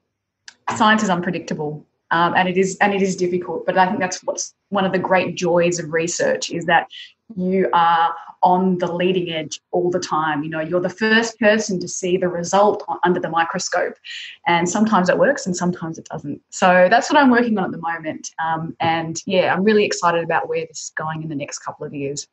science 0.76 1.02
is 1.02 1.10
unpredictable. 1.10 1.84
Um, 2.10 2.34
and 2.36 2.48
it 2.48 2.56
is 2.56 2.76
and 2.80 2.92
it 2.92 3.02
is 3.02 3.16
difficult, 3.16 3.66
but 3.66 3.78
I 3.78 3.86
think 3.86 4.00
that's 4.00 4.22
what's 4.24 4.54
one 4.70 4.84
of 4.84 4.92
the 4.92 4.98
great 4.98 5.36
joys 5.36 5.78
of 5.78 5.92
research 5.92 6.50
is 6.50 6.66
that 6.66 6.88
you 7.36 7.68
are 7.72 8.14
on 8.42 8.78
the 8.78 8.92
leading 8.92 9.30
edge 9.30 9.60
all 9.70 9.90
the 9.90 10.00
time. 10.00 10.42
You 10.42 10.50
know, 10.50 10.60
you're 10.60 10.80
the 10.80 10.88
first 10.88 11.38
person 11.38 11.78
to 11.78 11.86
see 11.86 12.16
the 12.16 12.28
result 12.28 12.84
under 13.04 13.20
the 13.20 13.28
microscope, 13.28 13.94
and 14.46 14.68
sometimes 14.68 15.08
it 15.08 15.18
works 15.18 15.46
and 15.46 15.56
sometimes 15.56 15.98
it 15.98 16.06
doesn't. 16.06 16.40
So 16.50 16.88
that's 16.90 17.10
what 17.10 17.18
I'm 17.20 17.30
working 17.30 17.58
on 17.58 17.66
at 17.66 17.72
the 17.72 17.78
moment. 17.78 18.30
Um, 18.44 18.76
and 18.80 19.20
yeah, 19.26 19.54
I'm 19.54 19.62
really 19.62 19.84
excited 19.84 20.24
about 20.24 20.48
where 20.48 20.66
this 20.66 20.84
is 20.84 20.92
going 20.96 21.22
in 21.22 21.28
the 21.28 21.34
next 21.34 21.60
couple 21.60 21.86
of 21.86 21.94
years. 21.94 22.26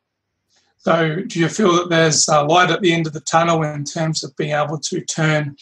So, 0.78 1.22
do 1.26 1.40
you 1.40 1.48
feel 1.48 1.72
that 1.74 1.90
there's 1.90 2.28
a 2.28 2.44
light 2.44 2.70
at 2.70 2.80
the 2.80 2.92
end 2.92 3.06
of 3.08 3.12
the 3.12 3.20
tunnel 3.20 3.62
in 3.64 3.84
terms 3.84 4.22
of 4.22 4.34
being 4.36 4.52
able 4.52 4.78
to 4.78 5.00
turn 5.00 5.56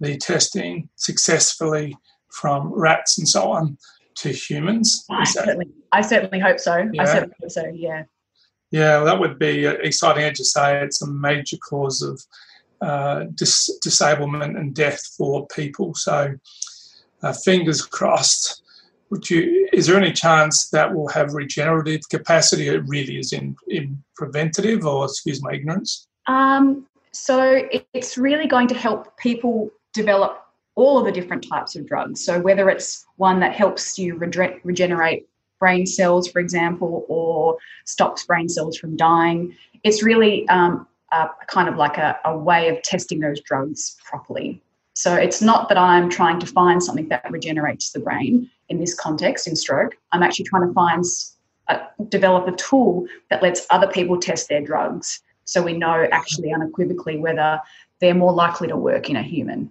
the 0.00 0.16
testing 0.16 0.88
successfully 0.96 1.96
from 2.34 2.72
rats 2.72 3.18
and 3.18 3.28
so 3.28 3.52
on 3.52 3.78
to 4.16 4.30
humans? 4.30 5.04
I 5.10 5.24
certainly, 5.24 5.68
I 5.92 6.00
certainly 6.00 6.38
hope 6.38 6.60
so. 6.60 6.88
Yeah. 6.92 7.02
I 7.02 7.04
certainly 7.04 7.36
hope 7.40 7.50
so. 7.50 7.66
Yeah. 7.74 8.04
Yeah, 8.70 8.96
well, 8.96 9.04
that 9.04 9.20
would 9.20 9.38
be 9.38 9.66
exciting. 9.66 10.24
As 10.24 10.38
you 10.38 10.44
say, 10.44 10.82
it's 10.82 11.00
a 11.00 11.06
major 11.06 11.56
cause 11.58 12.02
of 12.02 12.20
uh, 12.80 13.26
dis- 13.34 13.78
disablement 13.82 14.56
and 14.56 14.74
death 14.74 15.00
for 15.16 15.46
people. 15.46 15.94
So, 15.94 16.34
uh, 17.22 17.32
fingers 17.32 17.82
crossed. 17.82 18.62
Would 19.10 19.30
you? 19.30 19.68
Is 19.72 19.86
there 19.86 19.96
any 19.96 20.12
chance 20.12 20.70
that 20.70 20.92
we'll 20.92 21.06
have 21.08 21.34
regenerative 21.34 22.00
capacity? 22.10 22.66
It 22.66 22.82
really 22.86 23.18
is 23.18 23.32
in, 23.32 23.54
in 23.68 24.02
preventative, 24.16 24.84
or 24.84 25.04
excuse 25.04 25.40
my 25.40 25.52
ignorance. 25.52 26.08
Um, 26.26 26.86
so 27.12 27.68
it's 27.92 28.18
really 28.18 28.48
going 28.48 28.66
to 28.68 28.74
help 28.74 29.16
people 29.18 29.70
develop 29.92 30.43
all 30.76 30.98
of 30.98 31.04
the 31.04 31.12
different 31.12 31.46
types 31.48 31.76
of 31.76 31.86
drugs. 31.86 32.24
So 32.24 32.40
whether 32.40 32.68
it's 32.68 33.06
one 33.16 33.40
that 33.40 33.54
helps 33.54 33.98
you 33.98 34.16
regenerate 34.16 35.28
brain 35.58 35.86
cells, 35.86 36.28
for 36.28 36.40
example, 36.40 37.06
or 37.08 37.56
stops 37.86 38.26
brain 38.26 38.48
cells 38.48 38.76
from 38.76 38.96
dying. 38.96 39.56
It's 39.82 40.02
really 40.02 40.46
um, 40.48 40.86
a, 41.12 41.28
kind 41.46 41.68
of 41.68 41.76
like 41.76 41.96
a, 41.96 42.18
a 42.24 42.36
way 42.36 42.68
of 42.68 42.82
testing 42.82 43.20
those 43.20 43.40
drugs 43.40 43.96
properly. 44.04 44.60
So 44.94 45.14
it's 45.14 45.40
not 45.40 45.68
that 45.68 45.78
I'm 45.78 46.08
trying 46.10 46.38
to 46.40 46.46
find 46.46 46.82
something 46.82 47.08
that 47.08 47.30
regenerates 47.30 47.92
the 47.92 48.00
brain 48.00 48.50
in 48.68 48.78
this 48.78 48.94
context 48.94 49.46
in 49.46 49.56
stroke. 49.56 49.96
I'm 50.12 50.22
actually 50.22 50.44
trying 50.44 50.68
to 50.68 50.74
find 50.74 51.04
develop 52.08 52.46
a 52.46 52.52
tool 52.56 53.06
that 53.30 53.42
lets 53.42 53.66
other 53.70 53.86
people 53.86 54.20
test 54.20 54.48
their 54.48 54.60
drugs, 54.60 55.22
so 55.44 55.62
we 55.62 55.72
know 55.72 56.06
actually 56.12 56.52
unequivocally 56.52 57.16
whether 57.16 57.60
they're 58.00 58.14
more 58.14 58.32
likely 58.32 58.68
to 58.68 58.76
work 58.76 59.08
in 59.08 59.16
a 59.16 59.22
human. 59.22 59.70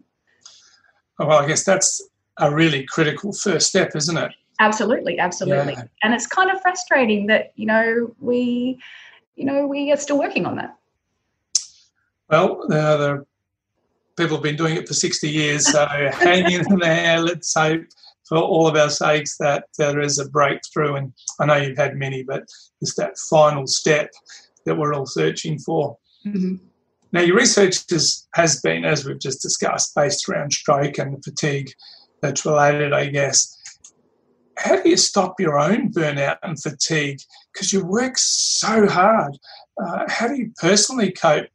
Well, 1.25 1.39
I 1.39 1.47
guess 1.47 1.63
that's 1.63 2.01
a 2.37 2.53
really 2.53 2.85
critical 2.85 3.31
first 3.33 3.67
step, 3.67 3.95
isn't 3.95 4.17
it? 4.17 4.31
Absolutely, 4.59 5.19
absolutely. 5.19 5.73
Yeah. 5.73 5.85
And 6.03 6.13
it's 6.13 6.27
kind 6.27 6.51
of 6.51 6.61
frustrating 6.61 7.27
that, 7.27 7.53
you 7.55 7.65
know, 7.65 8.15
we, 8.19 8.79
you 9.35 9.45
know, 9.45 9.67
we 9.67 9.91
are 9.91 9.97
still 9.97 10.19
working 10.19 10.45
on 10.45 10.55
that. 10.57 10.77
Well, 12.29 12.61
uh, 12.71 12.97
the 12.97 13.25
people 14.15 14.37
have 14.37 14.43
been 14.43 14.55
doing 14.55 14.75
it 14.75 14.87
for 14.87 14.93
60 14.93 15.29
years, 15.29 15.71
so 15.71 15.85
hang 16.13 16.51
in 16.51 16.79
there. 16.79 17.19
Let's 17.19 17.53
hope 17.53 17.83
for 18.27 18.37
all 18.37 18.67
of 18.67 18.75
our 18.75 18.89
sakes 18.89 19.37
that 19.37 19.65
there 19.77 19.99
is 19.99 20.19
a 20.19 20.29
breakthrough. 20.29 20.95
And 20.95 21.13
I 21.39 21.45
know 21.45 21.55
you've 21.55 21.77
had 21.77 21.97
many, 21.97 22.23
but 22.23 22.43
it's 22.81 22.95
that 22.95 23.17
final 23.17 23.67
step 23.67 24.11
that 24.65 24.75
we're 24.75 24.93
all 24.93 25.05
searching 25.05 25.59
for. 25.59 25.97
Mm-hmm. 26.25 26.55
Now, 27.13 27.21
your 27.21 27.37
research 27.37 27.91
is, 27.91 28.27
has 28.33 28.59
been, 28.61 28.83
as 28.83 29.05
we've 29.05 29.19
just 29.19 29.41
discussed, 29.41 29.93
based 29.95 30.27
around 30.27 30.51
stroke 30.51 30.97
and 30.97 31.23
fatigue 31.23 31.71
that's 32.21 32.45
related, 32.45 32.91
I 32.91 33.07
guess 33.07 33.55
how 34.57 34.81
do 34.81 34.89
you 34.89 34.97
stop 34.97 35.39
your 35.39 35.59
own 35.59 35.91
burnout 35.91 36.37
and 36.43 36.61
fatigue? 36.61 37.19
Because 37.53 37.71
you 37.71 37.85
work 37.85 38.17
so 38.17 38.87
hard. 38.87 39.37
Uh, 39.81 40.05
how 40.07 40.27
do 40.27 40.35
you 40.35 40.51
personally 40.59 41.11
cope 41.11 41.47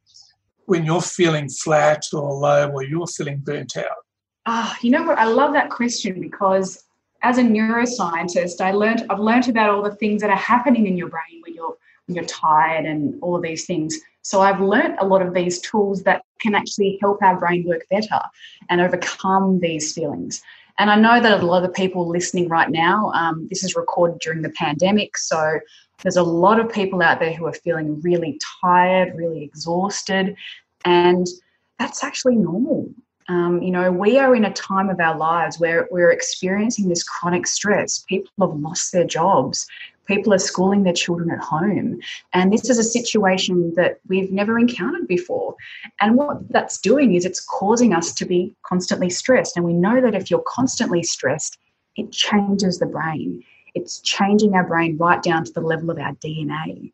when 0.65 0.85
you're 0.85 1.01
feeling 1.01 1.49
flat 1.49 2.03
or 2.13 2.33
low 2.33 2.69
or 2.69 2.83
you're 2.83 3.07
feeling 3.07 3.39
burnt 3.39 3.77
out? 3.77 4.05
Ah, 4.45 4.77
you 4.81 4.91
know 4.91 5.03
what? 5.03 5.17
I 5.17 5.25
love 5.25 5.53
that 5.53 5.69
question 5.69 6.21
because 6.21 6.83
as 7.21 7.37
a 7.37 7.43
neuroscientist, 7.43 8.61
I 8.61 8.71
learned 8.71 9.05
I've 9.09 9.19
learned 9.19 9.49
about 9.49 9.69
all 9.69 9.81
the 9.81 9.95
things 9.95 10.21
that 10.21 10.29
are 10.29 10.35
happening 10.35 10.87
in 10.87 10.97
your 10.97 11.09
brain 11.09 11.41
when 11.43 11.53
you're 11.53 11.75
when 12.05 12.15
you're 12.15 12.25
tired 12.25 12.85
and 12.85 13.17
all 13.21 13.35
of 13.35 13.43
these 13.43 13.65
things. 13.65 13.97
So 14.21 14.41
I've 14.41 14.61
learned 14.61 14.97
a 14.99 15.05
lot 15.05 15.21
of 15.21 15.33
these 15.33 15.59
tools 15.59 16.03
that 16.03 16.23
can 16.41 16.55
actually 16.55 16.97
help 17.01 17.21
our 17.21 17.37
brain 17.37 17.65
work 17.67 17.85
better 17.89 18.19
and 18.69 18.81
overcome 18.81 19.59
these 19.59 19.93
feelings. 19.93 20.41
And 20.77 20.89
I 20.89 20.95
know 20.95 21.21
that 21.21 21.41
a 21.41 21.45
lot 21.45 21.65
of 21.65 21.73
people 21.73 22.07
listening 22.07 22.47
right 22.47 22.69
now, 22.69 23.11
um, 23.13 23.47
this 23.49 23.63
is 23.63 23.75
recorded 23.75 24.19
during 24.19 24.41
the 24.41 24.51
pandemic. 24.51 25.17
So 25.17 25.59
there's 26.01 26.15
a 26.15 26.23
lot 26.23 26.59
of 26.59 26.71
people 26.71 27.01
out 27.01 27.19
there 27.19 27.33
who 27.33 27.45
are 27.45 27.53
feeling 27.53 27.99
really 28.01 28.39
tired, 28.61 29.13
really 29.15 29.43
exhausted. 29.43 30.35
And 30.85 31.27
that's 31.77 32.03
actually 32.03 32.37
normal. 32.37 32.89
Um, 33.29 33.61
you 33.61 33.71
know, 33.71 33.91
we 33.91 34.19
are 34.19 34.35
in 34.35 34.45
a 34.45 34.53
time 34.53 34.89
of 34.89 34.99
our 34.99 35.17
lives 35.17 35.59
where 35.59 35.87
we're 35.91 36.11
experiencing 36.11 36.89
this 36.89 37.03
chronic 37.03 37.47
stress. 37.47 38.03
People 38.09 38.31
have 38.41 38.59
lost 38.59 38.91
their 38.91 39.05
jobs 39.05 39.67
people 40.09 40.33
are 40.33 40.39
schooling 40.39 40.83
their 40.83 40.93
children 40.93 41.29
at 41.29 41.39
home. 41.39 41.99
And 42.33 42.51
this 42.51 42.69
is 42.69 42.79
a 42.79 42.83
situation 42.83 43.73
that 43.75 43.99
we've 44.07 44.31
never 44.31 44.57
encountered 44.57 45.07
before. 45.07 45.55
And 46.01 46.15
what 46.15 46.49
that's 46.49 46.79
doing 46.79 47.13
is 47.13 47.25
it's 47.25 47.39
causing 47.39 47.93
us 47.93 48.11
to 48.15 48.25
be 48.25 48.55
constantly 48.63 49.11
stressed. 49.11 49.55
And 49.55 49.63
we 49.63 49.73
know 49.73 50.01
that 50.01 50.15
if 50.15 50.29
you're 50.29 50.43
constantly 50.47 51.03
stressed, 51.03 51.59
it 51.95 52.11
changes 52.11 52.79
the 52.79 52.87
brain. 52.87 53.43
It's 53.75 53.99
changing 53.99 54.55
our 54.55 54.65
brain 54.65 54.97
right 54.97 55.21
down 55.21 55.45
to 55.45 55.53
the 55.53 55.61
level 55.61 55.91
of 55.91 55.99
our 55.99 56.15
DNA. 56.15 56.91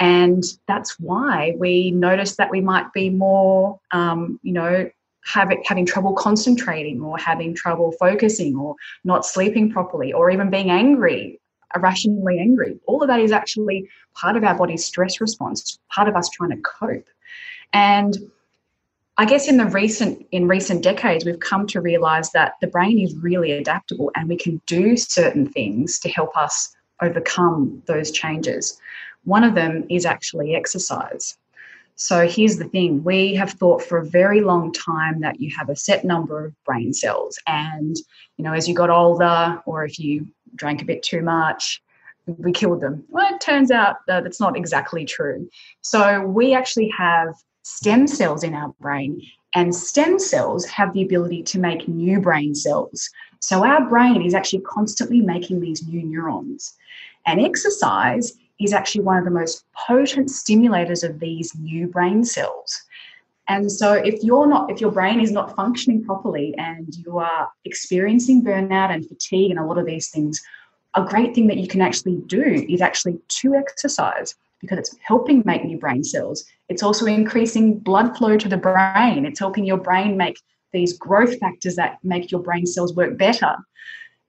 And 0.00 0.42
that's 0.66 0.98
why 0.98 1.54
we 1.58 1.92
notice 1.92 2.36
that 2.36 2.50
we 2.50 2.60
might 2.60 2.92
be 2.92 3.08
more, 3.08 3.78
um, 3.92 4.40
you 4.42 4.52
know, 4.52 4.90
having, 5.32 5.62
having 5.64 5.86
trouble 5.86 6.14
concentrating 6.14 7.00
or 7.00 7.18
having 7.18 7.54
trouble 7.54 7.92
focusing 7.92 8.56
or 8.56 8.74
not 9.04 9.26
sleeping 9.26 9.70
properly 9.70 10.12
or 10.12 10.30
even 10.30 10.50
being 10.50 10.70
angry 10.70 11.38
irrationally 11.74 12.38
angry. 12.38 12.78
All 12.86 13.02
of 13.02 13.08
that 13.08 13.20
is 13.20 13.32
actually 13.32 13.88
part 14.14 14.36
of 14.36 14.44
our 14.44 14.56
body's 14.56 14.84
stress 14.84 15.20
response, 15.20 15.78
part 15.90 16.08
of 16.08 16.16
us 16.16 16.28
trying 16.30 16.50
to 16.50 16.56
cope. 16.62 17.06
And 17.72 18.16
I 19.18 19.24
guess 19.24 19.48
in 19.48 19.56
the 19.56 19.66
recent 19.66 20.26
in 20.30 20.46
recent 20.46 20.82
decades, 20.82 21.24
we've 21.24 21.40
come 21.40 21.66
to 21.68 21.80
realize 21.80 22.30
that 22.32 22.54
the 22.60 22.68
brain 22.68 22.98
is 22.98 23.14
really 23.16 23.52
adaptable 23.52 24.10
and 24.14 24.28
we 24.28 24.36
can 24.36 24.60
do 24.66 24.96
certain 24.96 25.46
things 25.46 25.98
to 26.00 26.08
help 26.08 26.36
us 26.36 26.74
overcome 27.02 27.82
those 27.86 28.10
changes. 28.10 28.80
One 29.24 29.44
of 29.44 29.54
them 29.54 29.84
is 29.90 30.06
actually 30.06 30.54
exercise. 30.54 31.36
So 32.00 32.28
here's 32.28 32.58
the 32.58 32.68
thing 32.68 33.02
we 33.02 33.34
have 33.34 33.50
thought 33.50 33.82
for 33.82 33.98
a 33.98 34.06
very 34.06 34.40
long 34.40 34.72
time 34.72 35.20
that 35.20 35.40
you 35.40 35.52
have 35.58 35.68
a 35.68 35.74
set 35.74 36.04
number 36.04 36.46
of 36.46 36.64
brain 36.64 36.92
cells. 36.92 37.36
And, 37.48 37.96
you 38.36 38.44
know, 38.44 38.52
as 38.52 38.68
you 38.68 38.74
got 38.74 38.88
older, 38.88 39.60
or 39.66 39.84
if 39.84 39.98
you 39.98 40.28
drank 40.54 40.80
a 40.80 40.84
bit 40.84 41.02
too 41.02 41.22
much, 41.22 41.82
we 42.26 42.52
killed 42.52 42.82
them. 42.82 43.04
Well, 43.08 43.34
it 43.34 43.40
turns 43.40 43.72
out 43.72 43.96
that 44.06 44.24
not 44.38 44.56
exactly 44.56 45.04
true. 45.04 45.50
So 45.80 46.22
we 46.22 46.54
actually 46.54 46.88
have 46.96 47.34
stem 47.62 48.06
cells 48.06 48.44
in 48.44 48.54
our 48.54 48.72
brain, 48.80 49.20
and 49.56 49.74
stem 49.74 50.20
cells 50.20 50.66
have 50.66 50.92
the 50.92 51.02
ability 51.02 51.42
to 51.44 51.58
make 51.58 51.88
new 51.88 52.20
brain 52.20 52.54
cells. 52.54 53.10
So 53.40 53.64
our 53.64 53.88
brain 53.88 54.22
is 54.22 54.34
actually 54.34 54.60
constantly 54.60 55.20
making 55.20 55.60
these 55.60 55.86
new 55.86 56.04
neurons. 56.04 56.74
And 57.26 57.40
exercise 57.40 58.34
is 58.60 58.72
actually 58.72 59.04
one 59.04 59.18
of 59.18 59.24
the 59.24 59.30
most 59.30 59.64
potent 59.74 60.28
stimulators 60.28 61.08
of 61.08 61.20
these 61.20 61.54
new 61.56 61.86
brain 61.86 62.24
cells. 62.24 62.82
And 63.48 63.70
so 63.72 63.94
if 63.94 64.22
you're 64.22 64.46
not, 64.46 64.70
if 64.70 64.80
your 64.80 64.90
brain 64.90 65.20
is 65.20 65.30
not 65.30 65.56
functioning 65.56 66.04
properly 66.04 66.54
and 66.58 66.94
you 66.96 67.18
are 67.18 67.50
experiencing 67.64 68.44
burnout 68.44 68.90
and 68.90 69.08
fatigue 69.08 69.50
and 69.50 69.58
a 69.58 69.64
lot 69.64 69.78
of 69.78 69.86
these 69.86 70.10
things, 70.10 70.40
a 70.94 71.04
great 71.04 71.34
thing 71.34 71.46
that 71.46 71.56
you 71.56 71.66
can 71.66 71.80
actually 71.80 72.16
do 72.26 72.66
is 72.68 72.82
actually 72.82 73.18
to 73.28 73.54
exercise 73.54 74.34
because 74.60 74.78
it's 74.78 74.96
helping 75.00 75.42
make 75.46 75.64
new 75.64 75.78
brain 75.78 76.04
cells. 76.04 76.44
It's 76.68 76.82
also 76.82 77.06
increasing 77.06 77.78
blood 77.78 78.16
flow 78.16 78.36
to 78.36 78.48
the 78.48 78.56
brain. 78.56 79.24
It's 79.24 79.38
helping 79.38 79.64
your 79.64 79.78
brain 79.78 80.16
make 80.16 80.38
these 80.72 80.98
growth 80.98 81.38
factors 81.38 81.76
that 81.76 81.98
make 82.02 82.30
your 82.30 82.42
brain 82.42 82.66
cells 82.66 82.94
work 82.94 83.16
better. 83.16 83.56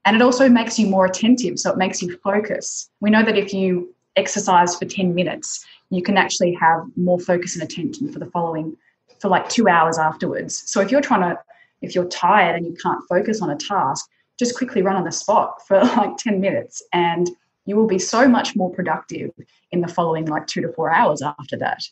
And 0.06 0.16
it 0.16 0.22
also 0.22 0.48
makes 0.48 0.80
you 0.80 0.88
more 0.88 1.06
attentive, 1.06 1.60
so 1.60 1.72
it 1.72 1.78
makes 1.78 2.02
you 2.02 2.18
focus. 2.24 2.90
We 3.02 3.10
know 3.10 3.24
that 3.24 3.38
if 3.38 3.54
you 3.54 3.94
exercise 4.20 4.76
for 4.76 4.86
10 4.86 5.16
minutes, 5.16 5.66
you 5.90 6.04
can 6.04 6.18
actually 6.18 6.54
have 6.54 6.84
more 6.96 7.20
focus 7.20 7.56
and 7.56 7.64
attention 7.64 8.12
for 8.12 8.20
the 8.20 8.28
following, 8.28 8.78
for 9.20 9.30
like 9.30 9.50
two 9.50 9.68
hours 9.68 9.98
afterwards. 9.98 10.64
So 10.70 10.82
if 10.82 10.92
you're 10.92 11.02
trying 11.02 11.22
to, 11.22 11.40
if 11.82 11.96
you're 11.96 12.06
tired 12.06 12.56
and 12.56 12.66
you 12.66 12.76
can't 12.84 13.02
focus 13.08 13.42
on 13.42 13.50
a 13.50 13.56
task, 13.56 14.08
just 14.38 14.56
quickly 14.56 14.82
run 14.82 14.96
on 14.96 15.04
the 15.04 15.12
spot 15.12 15.66
for 15.68 15.80
like 15.98 16.18
10 16.18 16.40
minutes 16.40 16.84
and 16.94 17.30
you 17.66 17.76
will 17.76 17.88
be 17.88 18.00
so 18.00 18.28
much 18.28 18.56
more 18.56 18.72
productive 18.72 19.32
in 19.72 19.82
the 19.82 19.88
following 19.88 20.26
like 20.26 20.48
two 20.48 20.62
to 20.62 20.72
four 20.74 20.92
hours 20.92 21.22
after 21.22 21.58
that. 21.58 21.84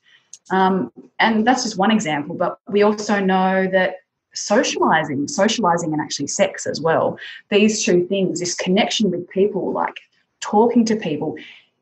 Um, 0.49 0.91
and 1.19 1.45
that's 1.45 1.63
just 1.63 1.77
one 1.77 1.91
example, 1.91 2.35
but 2.35 2.59
we 2.67 2.81
also 2.81 3.19
know 3.19 3.67
that 3.71 3.95
socializing, 4.33 5.27
socializing 5.27 5.93
and 5.93 6.01
actually 6.01 6.27
sex 6.27 6.65
as 6.65 6.79
well, 6.79 7.19
these 7.49 7.83
two 7.83 8.05
things, 8.07 8.39
this 8.39 8.55
connection 8.55 9.11
with 9.11 9.29
people, 9.29 9.71
like 9.71 9.97
talking 10.39 10.85
to 10.85 10.95
people, 10.95 11.35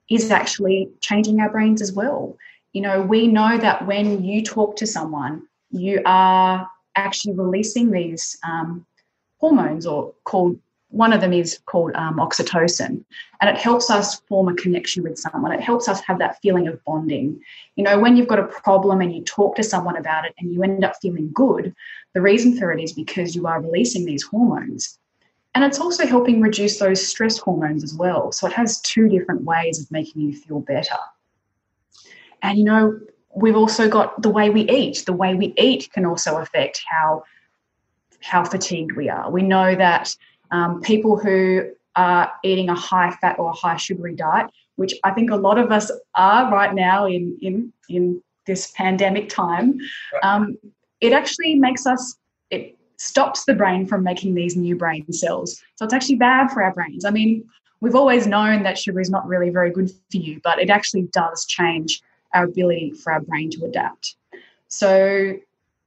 is 0.10 0.32
actually 0.32 0.90
changing 1.02 1.40
our 1.40 1.50
brains 1.50 1.82
as 1.82 1.94
well. 1.94 2.38
You 2.74 2.82
know, 2.82 3.02
we 3.02 3.28
know 3.28 3.58
that 3.58 3.86
when 3.88 4.24
you 4.24 4.44
talk 4.44 4.76
to 4.78 4.88
someone, 4.88 5.48
you 5.72 6.02
are 6.06 6.70
actually 6.96 7.34
releasing 7.34 7.92
these 7.92 8.38
um, 8.44 8.86
hormones 9.40 9.86
or 9.86 10.14
called 10.24 10.60
one 10.90 11.12
of 11.12 11.20
them 11.20 11.34
is 11.34 11.60
called 11.66 11.92
um, 11.96 12.18
oxytocin. 12.18 13.04
And 13.42 13.50
it 13.50 13.58
helps 13.58 13.90
us 13.90 14.22
form 14.22 14.48
a 14.48 14.54
connection 14.56 15.04
with 15.04 15.18
someone. 15.18 15.52
It 15.52 15.60
helps 15.60 15.90
us 15.90 16.00
have 16.02 16.20
that 16.20 16.40
feeling 16.42 16.68
of 16.68 16.82
bonding. 16.86 17.42
You 17.76 17.84
know 17.84 18.00
when 18.00 18.16
you've 18.16 18.28
got 18.28 18.40
a 18.40 18.48
problem 18.48 19.02
and 19.02 19.14
you 19.14 19.24
talk 19.24 19.56
to 19.56 19.64
someone 19.64 19.98
about 19.98 20.26
it 20.26 20.34
and 20.38 20.54
you 20.54 20.64
end 20.64 20.86
up 20.86 20.96
feeling 21.02 21.32
good 21.34 21.76
the 22.16 22.22
reason 22.22 22.58
for 22.58 22.72
it 22.72 22.82
is 22.82 22.94
because 22.94 23.36
you 23.36 23.46
are 23.46 23.62
releasing 23.62 24.06
these 24.06 24.24
hormones 24.24 24.98
and 25.56 25.64
it's 25.64 25.80
also 25.80 26.06
helping 26.06 26.42
reduce 26.42 26.78
those 26.80 27.06
stress 27.06 27.38
hormones 27.38 27.84
as 27.84 27.96
well. 27.96 28.32
So 28.34 28.46
it 28.46 28.54
has 28.54 28.82
two 28.82 29.08
different 29.08 29.44
ways 29.44 29.82
of 29.82 29.90
making 29.90 30.22
you 30.22 30.36
feel 30.36 30.60
better. 30.60 30.98
And 32.44 32.58
you 32.60 32.66
know 32.66 33.00
we've 33.36 33.56
also 33.56 33.90
got 33.90 34.22
the 34.22 34.30
way 34.30 34.50
we 34.50 34.62
eat. 34.70 35.04
The 35.06 35.14
way 35.14 35.34
we 35.36 35.54
eat 35.58 35.92
can 35.92 36.06
also 36.06 36.38
affect 36.38 36.84
how 36.88 37.24
how 38.22 38.44
fatigued 38.44 38.96
we 38.96 39.10
are. 39.10 39.30
We 39.30 39.44
know 39.44 39.76
that 39.76 40.16
um, 40.52 40.82
people 40.82 41.18
who 41.18 41.70
are 41.96 42.32
eating 42.44 42.70
a 42.70 42.76
high 42.76 43.12
fat 43.22 43.38
or 43.38 43.52
a 43.52 43.54
high 43.54 43.78
sugary 43.78 44.16
diet, 44.16 44.48
which 44.76 44.94
I 45.04 45.12
think 45.12 45.32
a 45.32 45.36
lot 45.36 45.58
of 45.58 45.72
us 45.72 45.92
are 46.16 46.52
right 46.52 46.74
now 46.74 47.06
in 47.06 47.38
in 47.42 47.74
in 47.90 48.22
this 48.46 48.72
pandemic 48.72 49.30
time, 49.30 49.80
um, 50.22 50.58
it 51.02 51.14
actually 51.14 51.56
makes 51.56 51.86
us 51.86 52.18
it 52.50 52.78
stops 52.98 53.46
the 53.46 53.54
brain 53.54 53.86
from 53.86 54.04
making 54.04 54.36
these 54.36 54.56
new 54.56 54.76
brain 54.76 55.12
cells. 55.12 55.62
So 55.76 55.86
it's 55.86 55.94
actually 55.94 56.16
bad 56.16 56.52
for 56.52 56.64
our 56.64 56.74
brains. 56.74 57.06
I 57.06 57.10
mean, 57.12 57.44
we've 57.82 57.96
always 57.96 58.28
known 58.28 58.64
that 58.64 58.78
sugar 58.78 59.00
is 59.00 59.10
not 59.10 59.28
really 59.28 59.50
very 59.50 59.72
good 59.72 59.90
for 59.90 60.18
you, 60.18 60.40
but 60.44 60.60
it 60.60 60.70
actually 60.70 61.04
does 61.12 61.46
change 61.46 62.02
our 62.34 62.46
ability 62.46 62.92
for 62.92 63.14
our 63.14 63.22
brain 63.22 63.50
to 63.52 63.66
adapt. 63.66 64.16
So 64.68 65.36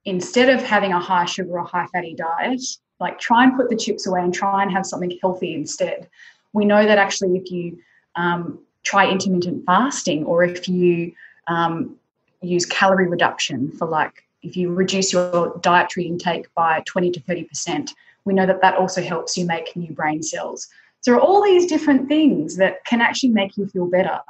instead 0.04 0.48
of 0.48 0.62
having 0.62 0.92
a 0.92 1.00
high 1.00 1.24
sugar 1.24 1.58
or 1.58 1.64
high 1.64 1.86
fatty 1.92 2.14
diet, 2.14 2.62
like 3.00 3.18
try 3.18 3.44
and 3.44 3.56
put 3.56 3.68
the 3.68 3.76
chips 3.76 4.06
away 4.06 4.20
and 4.20 4.32
try 4.32 4.62
and 4.62 4.72
have 4.72 4.86
something 4.86 5.18
healthy 5.20 5.54
instead. 5.54 6.08
We 6.52 6.64
know 6.64 6.86
that 6.86 6.98
actually, 6.98 7.36
if 7.36 7.50
you 7.50 7.78
um, 8.16 8.58
try 8.82 9.08
intermittent 9.08 9.64
fasting 9.66 10.24
or 10.24 10.42
if 10.42 10.68
you 10.68 11.12
um, 11.46 11.96
use 12.40 12.66
calorie 12.66 13.08
reduction 13.08 13.70
for 13.72 13.86
like 13.86 14.24
if 14.42 14.56
you 14.56 14.72
reduce 14.72 15.12
your 15.12 15.58
dietary 15.62 16.06
intake 16.06 16.52
by 16.54 16.82
20 16.86 17.10
to 17.12 17.20
30%, 17.20 17.90
we 18.24 18.34
know 18.34 18.46
that 18.46 18.60
that 18.62 18.76
also 18.76 19.02
helps 19.02 19.36
you 19.36 19.46
make 19.46 19.74
new 19.76 19.92
brain 19.92 20.22
cells. 20.22 20.68
So, 21.00 21.12
there 21.12 21.20
are 21.20 21.22
all 21.22 21.42
these 21.42 21.66
different 21.66 22.08
things 22.08 22.56
that 22.56 22.84
can 22.84 23.00
actually 23.00 23.30
make 23.30 23.56
you 23.56 23.66
feel 23.68 23.86
better. 23.86 24.20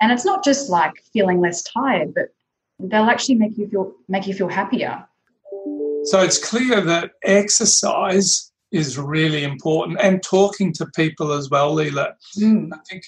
And 0.00 0.10
it's 0.10 0.24
not 0.24 0.44
just 0.44 0.70
like 0.70 0.92
feeling 1.12 1.40
less 1.40 1.62
tired, 1.62 2.14
but 2.14 2.28
they'll 2.78 3.10
actually 3.10 3.36
make 3.36 3.56
you 3.56 3.68
feel 3.68 3.92
make 4.08 4.26
you 4.26 4.34
feel 4.34 4.48
happier. 4.48 5.06
So 6.04 6.20
it's 6.20 6.38
clear 6.38 6.80
that 6.80 7.12
exercise 7.22 8.50
is 8.72 8.98
really 8.98 9.44
important 9.44 10.00
and 10.00 10.22
talking 10.22 10.72
to 10.72 10.86
people 10.96 11.32
as 11.32 11.50
well, 11.50 11.72
Lila. 11.72 12.14
Mm. 12.38 12.70
I 12.72 12.78
think 12.88 13.04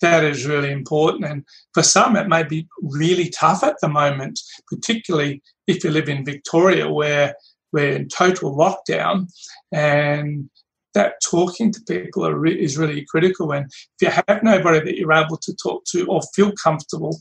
that 0.00 0.24
is 0.24 0.46
really 0.46 0.70
important. 0.70 1.24
And 1.24 1.44
for 1.74 1.82
some, 1.82 2.16
it 2.16 2.28
may 2.28 2.42
be 2.42 2.66
really 2.82 3.28
tough 3.30 3.62
at 3.62 3.76
the 3.80 3.88
moment, 3.88 4.40
particularly 4.68 5.42
if 5.66 5.84
you 5.84 5.90
live 5.90 6.08
in 6.08 6.24
Victoria 6.24 6.90
where 6.90 7.34
we're 7.72 7.92
in 7.92 8.08
total 8.08 8.56
lockdown. 8.56 9.28
And 9.72 10.50
that 10.94 11.14
talking 11.22 11.72
to 11.72 11.80
people 11.86 12.30
re- 12.32 12.60
is 12.60 12.76
really 12.76 13.04
critical. 13.04 13.52
And 13.52 13.66
if 13.66 14.02
you 14.02 14.22
have 14.26 14.42
nobody 14.42 14.80
that 14.80 14.98
you're 14.98 15.12
able 15.12 15.36
to 15.36 15.54
talk 15.54 15.84
to 15.92 16.06
or 16.06 16.20
feel 16.34 16.52
comfortable, 16.52 17.16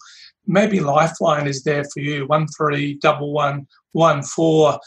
maybe 0.47 0.79
Lifeline 0.79 1.47
is 1.47 1.63
there 1.63 1.83
for 1.83 1.99
you, 1.99 2.25
one 2.25 2.47
three 2.57 2.95
double 2.95 3.31
one 3.31 3.67
one 3.91 4.23
four. 4.23 4.79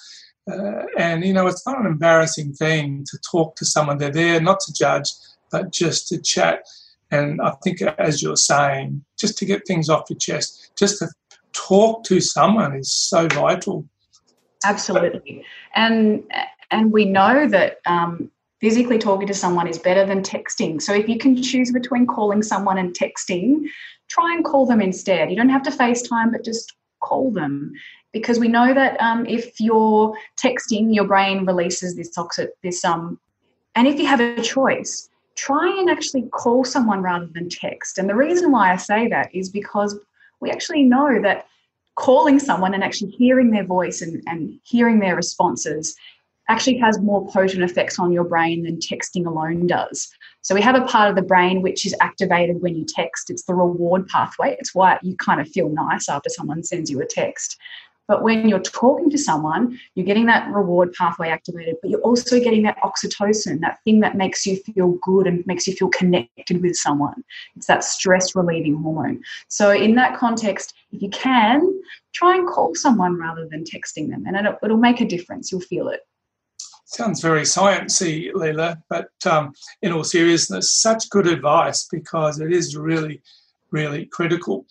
Uh, 0.50 0.82
and 0.98 1.24
you 1.24 1.32
know, 1.32 1.46
it's 1.46 1.66
not 1.66 1.78
an 1.78 1.86
embarrassing 1.86 2.52
thing 2.54 3.04
to 3.08 3.18
talk 3.30 3.54
to 3.56 3.64
someone. 3.64 3.98
They're 3.98 4.10
there 4.10 4.40
not 4.40 4.58
to 4.60 4.72
judge, 4.72 5.08
but 5.52 5.72
just 5.72 6.08
to 6.08 6.20
chat. 6.20 6.64
And 7.12 7.40
I 7.42 7.52
think, 7.62 7.82
as 7.82 8.22
you're 8.22 8.36
saying, 8.36 9.04
just 9.18 9.36
to 9.38 9.44
get 9.44 9.66
things 9.66 9.88
off 9.88 10.08
your 10.08 10.18
chest, 10.18 10.72
just 10.76 10.98
to 10.98 11.08
talk 11.52 12.04
to 12.04 12.20
someone 12.20 12.74
is 12.74 12.92
so 12.92 13.28
vital. 13.28 13.86
Absolutely, 14.64 15.44
and 15.74 16.24
and 16.70 16.90
we 16.90 17.04
know 17.04 17.46
that 17.46 17.80
um, 17.84 18.30
physically 18.60 18.96
talking 18.96 19.26
to 19.26 19.34
someone 19.34 19.68
is 19.68 19.78
better 19.78 20.06
than 20.06 20.22
texting. 20.22 20.80
So 20.80 20.94
if 20.94 21.06
you 21.06 21.18
can 21.18 21.40
choose 21.42 21.70
between 21.70 22.06
calling 22.06 22.42
someone 22.42 22.78
and 22.78 22.96
texting, 22.96 23.66
try 24.08 24.32
and 24.32 24.42
call 24.42 24.64
them 24.64 24.80
instead. 24.80 25.30
You 25.30 25.36
don't 25.36 25.50
have 25.50 25.64
to 25.64 25.70
FaceTime, 25.70 26.32
but 26.32 26.44
just 26.44 26.72
call 27.00 27.30
them 27.30 27.72
because 28.12 28.38
we 28.38 28.48
know 28.48 28.72
that 28.72 28.98
um, 29.00 29.26
if 29.26 29.60
you're 29.60 30.16
texting, 30.42 30.94
your 30.94 31.04
brain 31.04 31.44
releases 31.44 31.94
this 31.96 32.10
toxic, 32.10 32.50
this 32.62 32.82
um, 32.84 33.18
and 33.74 33.86
if 33.86 33.98
you 33.98 34.06
have 34.06 34.20
a 34.20 34.40
choice, 34.40 35.10
try 35.36 35.68
and 35.78 35.90
actually 35.90 36.22
call 36.32 36.64
someone 36.64 37.02
rather 37.02 37.28
than 37.32 37.48
text. 37.48 37.98
And 37.98 38.08
the 38.08 38.14
reason 38.14 38.50
why 38.50 38.72
I 38.72 38.76
say 38.76 39.08
that 39.08 39.34
is 39.34 39.48
because 39.48 39.98
we 40.40 40.50
actually 40.50 40.82
know 40.82 41.20
that 41.22 41.46
calling 41.94 42.38
someone 42.38 42.74
and 42.74 42.82
actually 42.82 43.10
hearing 43.10 43.50
their 43.50 43.64
voice 43.64 44.02
and, 44.02 44.22
and 44.26 44.58
hearing 44.64 44.98
their 44.98 45.16
responses 45.16 45.94
actually 46.48 46.78
has 46.78 46.98
more 46.98 47.26
potent 47.28 47.62
effects 47.62 47.98
on 47.98 48.12
your 48.12 48.24
brain 48.24 48.64
than 48.64 48.78
texting 48.78 49.26
alone 49.26 49.66
does. 49.66 50.08
So 50.42 50.54
we 50.54 50.60
have 50.62 50.74
a 50.74 50.84
part 50.86 51.08
of 51.08 51.16
the 51.16 51.22
brain 51.22 51.62
which 51.62 51.86
is 51.86 51.94
activated 52.00 52.60
when 52.60 52.74
you 52.74 52.84
text. 52.84 53.30
It's 53.30 53.44
the 53.44 53.54
reward 53.54 54.08
pathway. 54.08 54.56
It's 54.58 54.74
why 54.74 54.98
you 55.02 55.16
kind 55.16 55.40
of 55.40 55.48
feel 55.48 55.68
nice 55.68 56.08
after 56.08 56.28
someone 56.28 56.64
sends 56.64 56.90
you 56.90 57.00
a 57.00 57.06
text. 57.06 57.56
But 58.08 58.22
when 58.22 58.48
you're 58.48 58.60
talking 58.60 59.10
to 59.10 59.18
someone, 59.18 59.78
you're 59.94 60.06
getting 60.06 60.26
that 60.26 60.50
reward 60.50 60.92
pathway 60.92 61.28
activated, 61.28 61.76
but 61.80 61.90
you're 61.90 62.00
also 62.00 62.40
getting 62.40 62.62
that 62.64 62.78
oxytocin, 62.82 63.60
that 63.60 63.78
thing 63.84 64.00
that 64.00 64.16
makes 64.16 64.44
you 64.44 64.56
feel 64.56 64.98
good 65.02 65.26
and 65.26 65.46
makes 65.46 65.66
you 65.66 65.74
feel 65.74 65.88
connected 65.88 66.60
with 66.62 66.76
someone. 66.76 67.24
It's 67.56 67.66
that 67.66 67.84
stress 67.84 68.34
relieving 68.34 68.76
hormone. 68.76 69.22
So, 69.48 69.70
in 69.70 69.94
that 69.94 70.16
context, 70.16 70.74
if 70.90 71.00
you 71.00 71.10
can, 71.10 71.80
try 72.12 72.36
and 72.36 72.46
call 72.46 72.74
someone 72.74 73.18
rather 73.18 73.48
than 73.48 73.64
texting 73.64 74.10
them, 74.10 74.24
and 74.26 74.36
it'll, 74.36 74.58
it'll 74.62 74.76
make 74.76 75.00
a 75.00 75.06
difference. 75.06 75.50
You'll 75.50 75.60
feel 75.60 75.88
it. 75.88 76.00
Sounds 76.84 77.22
very 77.22 77.42
sciencey, 77.42 78.34
Lila, 78.34 78.82
but 78.90 79.08
um, 79.24 79.54
in 79.80 79.92
all 79.92 80.04
seriousness, 80.04 80.72
such 80.72 81.08
good 81.08 81.26
advice 81.26 81.88
because 81.90 82.38
it 82.38 82.52
is 82.52 82.76
really, 82.76 83.22
really 83.70 84.04
critical. 84.04 84.66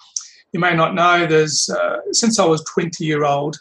You 0.54 0.60
may 0.60 0.76
not 0.76 0.96
know 0.96 1.26
there's 1.26 1.70
uh, 1.70 1.98
since 2.12 2.40
I 2.40 2.46
was 2.46 2.64
20 2.66 3.06
year 3.06 3.24
old, 3.24 3.58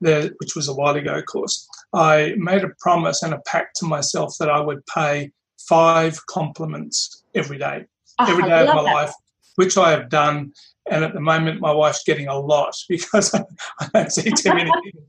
there, 0.00 0.30
which 0.38 0.54
was 0.54 0.68
a 0.68 0.74
while 0.74 0.96
ago, 0.96 1.14
of 1.14 1.26
course. 1.26 1.68
I 1.92 2.34
made 2.36 2.64
a 2.64 2.70
promise 2.80 3.22
and 3.22 3.34
a 3.34 3.40
pact 3.46 3.76
to 3.76 3.86
myself 3.86 4.36
that 4.38 4.50
I 4.50 4.60
would 4.60 4.84
pay 4.86 5.32
five 5.58 6.24
compliments 6.26 7.24
every 7.34 7.58
day, 7.58 7.84
oh, 8.18 8.30
every 8.30 8.44
day 8.44 8.66
of 8.66 8.74
my 8.74 8.82
that. 8.82 8.94
life, 8.94 9.12
which 9.56 9.76
I 9.76 9.90
have 9.90 10.08
done. 10.08 10.52
And 10.90 11.04
at 11.04 11.14
the 11.14 11.20
moment, 11.20 11.60
my 11.60 11.72
wife's 11.72 12.04
getting 12.04 12.28
a 12.28 12.38
lot 12.38 12.74
because 12.88 13.34
I 13.34 13.88
don't 13.92 14.12
see 14.12 14.30
too 14.30 14.54
many 14.54 14.70
people. 14.84 15.04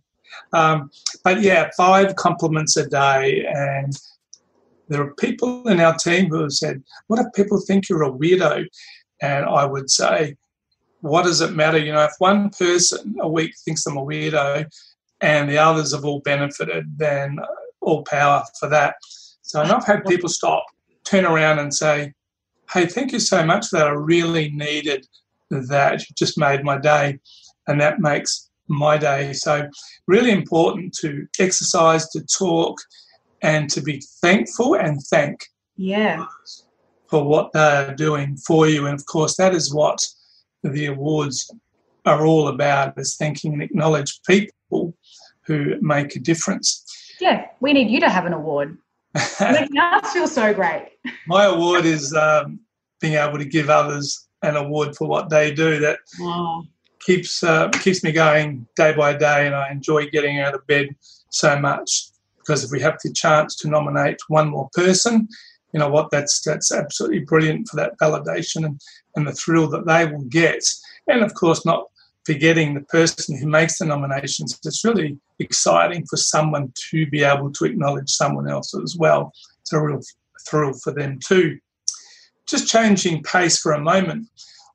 Um, 0.53 0.91
but 1.23 1.41
yeah, 1.41 1.69
five 1.75 2.15
compliments 2.15 2.77
a 2.77 2.87
day. 2.87 3.45
And 3.45 3.93
there 4.87 5.01
are 5.01 5.13
people 5.15 5.67
in 5.67 5.79
our 5.79 5.95
team 5.95 6.29
who 6.29 6.41
have 6.41 6.53
said, 6.53 6.83
What 7.07 7.19
if 7.19 7.27
people 7.33 7.59
think 7.59 7.89
you're 7.89 8.03
a 8.03 8.11
weirdo? 8.11 8.65
And 9.21 9.45
I 9.45 9.65
would 9.65 9.89
say, 9.89 10.35
what 11.01 11.23
does 11.23 11.41
it 11.41 11.55
matter? 11.55 11.77
You 11.77 11.93
know, 11.93 12.03
if 12.03 12.13
one 12.19 12.49
person 12.49 13.15
a 13.21 13.27
week 13.27 13.53
thinks 13.63 13.85
I'm 13.85 13.97
a 13.97 14.01
weirdo 14.01 14.65
and 15.21 15.49
the 15.49 15.57
others 15.57 15.93
have 15.93 16.05
all 16.05 16.21
benefited, 16.21 16.85
then 16.97 17.39
uh, 17.39 17.45
all 17.81 18.03
power 18.03 18.43
for 18.59 18.69
that. 18.69 18.95
So 19.41 19.61
I've 19.61 19.85
had 19.85 20.05
people 20.05 20.29
stop, 20.29 20.65
turn 21.05 21.25
around 21.25 21.59
and 21.59 21.73
say, 21.73 22.13
hey, 22.73 22.85
thank 22.85 23.11
you 23.11 23.19
so 23.19 23.45
much 23.45 23.67
for 23.67 23.77
that. 23.77 23.87
I 23.87 23.91
really 23.91 24.49
needed 24.51 25.07
that. 25.49 26.01
You 26.01 26.15
just 26.17 26.37
made 26.37 26.63
my 26.63 26.77
day. 26.77 27.19
And 27.67 27.79
that 27.79 27.99
makes 27.99 28.49
my 28.67 28.97
day. 28.97 29.33
So, 29.33 29.69
really 30.07 30.31
important 30.31 30.93
to 31.01 31.27
exercise, 31.39 32.09
to 32.09 32.25
talk, 32.25 32.77
and 33.41 33.69
to 33.69 33.81
be 33.81 34.01
thankful 34.21 34.75
and 34.75 35.01
thank. 35.09 35.45
Yeah. 35.77 36.25
For 37.09 37.23
what 37.23 37.53
they're 37.53 37.95
doing 37.95 38.37
for 38.37 38.67
you. 38.67 38.85
And 38.85 38.99
of 38.99 39.05
course, 39.05 39.37
that 39.37 39.55
is 39.55 39.73
what 39.73 40.05
the 40.63 40.87
awards 40.87 41.51
are 42.05 42.25
all 42.25 42.47
about 42.47 42.97
is 42.97 43.15
thanking 43.15 43.53
and 43.53 43.61
acknowledge 43.61 44.21
people 44.25 44.93
who 45.45 45.75
make 45.81 46.15
a 46.15 46.19
difference. 46.19 46.83
Yeah, 47.19 47.47
we 47.59 47.73
need 47.73 47.89
you 47.89 47.99
to 47.99 48.09
have 48.09 48.25
an 48.25 48.33
award. 48.33 48.77
Making 49.39 49.77
us 49.79 50.13
feel 50.13 50.27
so 50.27 50.53
great. 50.53 50.89
My 51.25 51.45
award 51.45 51.85
is 51.85 52.13
um, 52.13 52.59
being 53.01 53.13
able 53.13 53.37
to 53.37 53.45
give 53.45 53.69
others 53.69 54.27
an 54.43 54.55
award 54.55 54.95
for 54.95 55.07
what 55.07 55.29
they 55.29 55.53
do. 55.53 55.79
That 55.79 55.99
wow. 56.19 56.63
keeps 56.99 57.43
uh, 57.43 57.69
keeps 57.69 58.03
me 58.03 58.11
going 58.11 58.67
day 58.75 58.93
by 58.93 59.13
day, 59.13 59.47
and 59.47 59.55
I 59.55 59.71
enjoy 59.71 60.09
getting 60.09 60.39
out 60.39 60.53
of 60.53 60.65
bed 60.67 60.95
so 61.29 61.57
much 61.59 62.09
because 62.37 62.63
if 62.63 62.71
we 62.71 62.79
have 62.81 62.97
the 63.03 63.11
chance 63.11 63.55
to 63.57 63.67
nominate 63.67 64.19
one 64.27 64.49
more 64.49 64.69
person, 64.73 65.27
you 65.77 65.83
know 65.83 65.89
what? 65.89 66.09
That's 66.09 66.41
that's 66.41 66.71
absolutely 66.71 67.19
brilliant 67.19 67.67
for 67.67 67.75
that 67.75 67.99
validation 67.99 68.65
and, 68.65 68.81
and 69.15 69.27
the 69.27 69.31
thrill 69.31 69.69
that 69.69 69.85
they 69.85 70.07
will 70.07 70.23
get, 70.23 70.63
and 71.07 71.23
of 71.23 71.35
course 71.35 71.67
not 71.67 71.85
forgetting 72.25 72.73
the 72.73 72.81
person 72.81 73.37
who 73.37 73.45
makes 73.45 73.77
the 73.77 73.85
nominations. 73.85 74.59
It's 74.65 74.83
really 74.83 75.19
exciting 75.37 76.03
for 76.07 76.17
someone 76.17 76.73
to 76.89 77.05
be 77.05 77.23
able 77.23 77.51
to 77.51 77.65
acknowledge 77.65 78.09
someone 78.09 78.49
else 78.49 78.73
as 78.83 78.97
well. 78.97 79.31
It's 79.61 79.71
a 79.71 79.79
real 79.79 80.01
thrill 80.49 80.73
for 80.73 80.91
them 80.91 81.19
too. 81.23 81.59
Just 82.49 82.67
changing 82.67 83.21
pace 83.21 83.59
for 83.59 83.73
a 83.73 83.79
moment, 83.79 84.27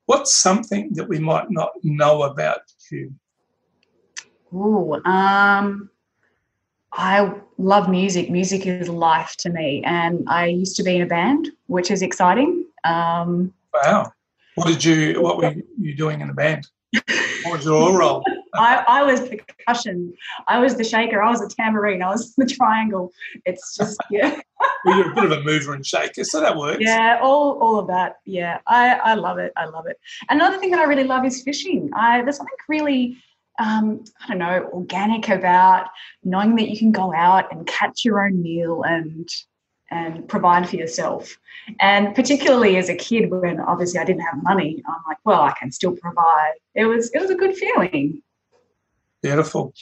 what's 0.07 0.37
something 0.37 0.93
that 0.93 1.09
we 1.09 1.19
might 1.19 1.51
not 1.51 1.71
know 1.83 2.23
about 2.23 2.61
you? 2.93 3.13
Ooh, 4.55 5.03
um, 5.05 5.91
I 6.93 7.33
love 7.59 7.89
music. 7.89 8.31
Music 8.31 8.67
is 8.67 8.89
life 8.89 9.37
to 9.39 9.51
me, 9.51 9.83
and 9.85 10.25
I 10.29 10.47
used 10.47 10.77
to 10.77 10.83
be 10.83 10.97
in 10.97 11.03
a 11.03 11.07
band, 11.07 11.51
which 11.67 11.91
is 11.91 12.03
exciting. 12.03 12.67
Um, 12.85 13.53
wow, 13.73 14.13
what 14.57 14.67
did 14.67 14.85
you? 14.85 15.23
What 15.23 15.39
were 15.39 15.55
you 15.79 15.95
doing 15.95 16.21
in 16.21 16.29
a 16.29 16.35
band? 16.35 16.67
What 17.45 17.57
was 17.57 17.65
your 17.65 17.99
role? 17.99 18.23
I, 18.55 18.85
I 18.87 19.03
was 19.03 19.27
the 19.27 19.39
percussion. 19.39 20.13
I 20.47 20.59
was 20.59 20.77
the 20.77 20.85
shaker. 20.85 21.23
I 21.23 21.31
was 21.31 21.41
the 21.41 21.49
tambourine. 21.49 22.03
I 22.03 22.11
was 22.11 22.35
the 22.37 22.47
triangle. 22.47 23.13
It's 23.47 23.77
just 23.77 23.99
yeah. 24.11 24.39
well, 24.85 24.99
you're 24.99 25.13
a 25.13 25.15
bit 25.15 25.25
of 25.25 25.33
a 25.33 25.43
mover 25.43 25.73
and 25.73 25.87
shaker, 25.87 26.25
so 26.25 26.41
that 26.41 26.57
works. 26.57 26.81
Yeah, 26.81 27.19
all 27.23 27.59
all 27.61 27.79
of 27.79 27.87
that. 27.89 28.17
Yeah, 28.27 28.59
I 28.67 28.95
I 28.97 29.15
love 29.15 29.39
it. 29.39 29.53
I 29.57 29.65
love 29.65 29.87
it. 29.87 29.99
Another 30.29 30.59
thing 30.59 30.71
that 30.73 30.81
I 30.81 30.85
really 30.85 31.05
love 31.05 31.25
is 31.25 31.43
fishing. 31.43 31.91
I 31.95 32.23
there's 32.23 32.37
something 32.37 32.55
really 32.69 33.17
um, 33.59 34.05
I 34.21 34.29
don't 34.29 34.39
know, 34.39 34.69
organic 34.73 35.29
about 35.29 35.89
knowing 36.25 36.57
that 36.57 36.71
you 36.71 36.79
can 36.79 36.93
go 36.93 37.13
out 37.15 37.53
and 37.53 37.67
catch 37.67 38.05
your 38.05 38.25
own 38.25 38.43
meal 38.43 38.83
and 38.83 39.29
and 39.91 40.27
provide 40.27 40.67
for 40.67 40.77
yourself. 40.77 41.37
And 41.79 42.15
particularly 42.15 42.79
as 42.79 42.89
a 42.89 42.97
kid, 42.97 43.31
when 43.31 43.61
obviously 43.61 44.01
I 44.01 44.05
didn't 44.05 44.23
have 44.23 44.43
money, 44.43 44.83
I'm 44.89 45.03
like, 45.07 45.19
well, 45.25 45.43
I 45.43 45.53
can 45.53 45.71
still 45.71 45.95
provide. 45.95 46.55
It 46.75 46.87
was 46.87 47.11
it 47.13 47.21
was 47.21 47.31
a 47.31 47.35
good 47.35 47.55
feeling. 47.55 48.23
Beautiful. 49.23 49.75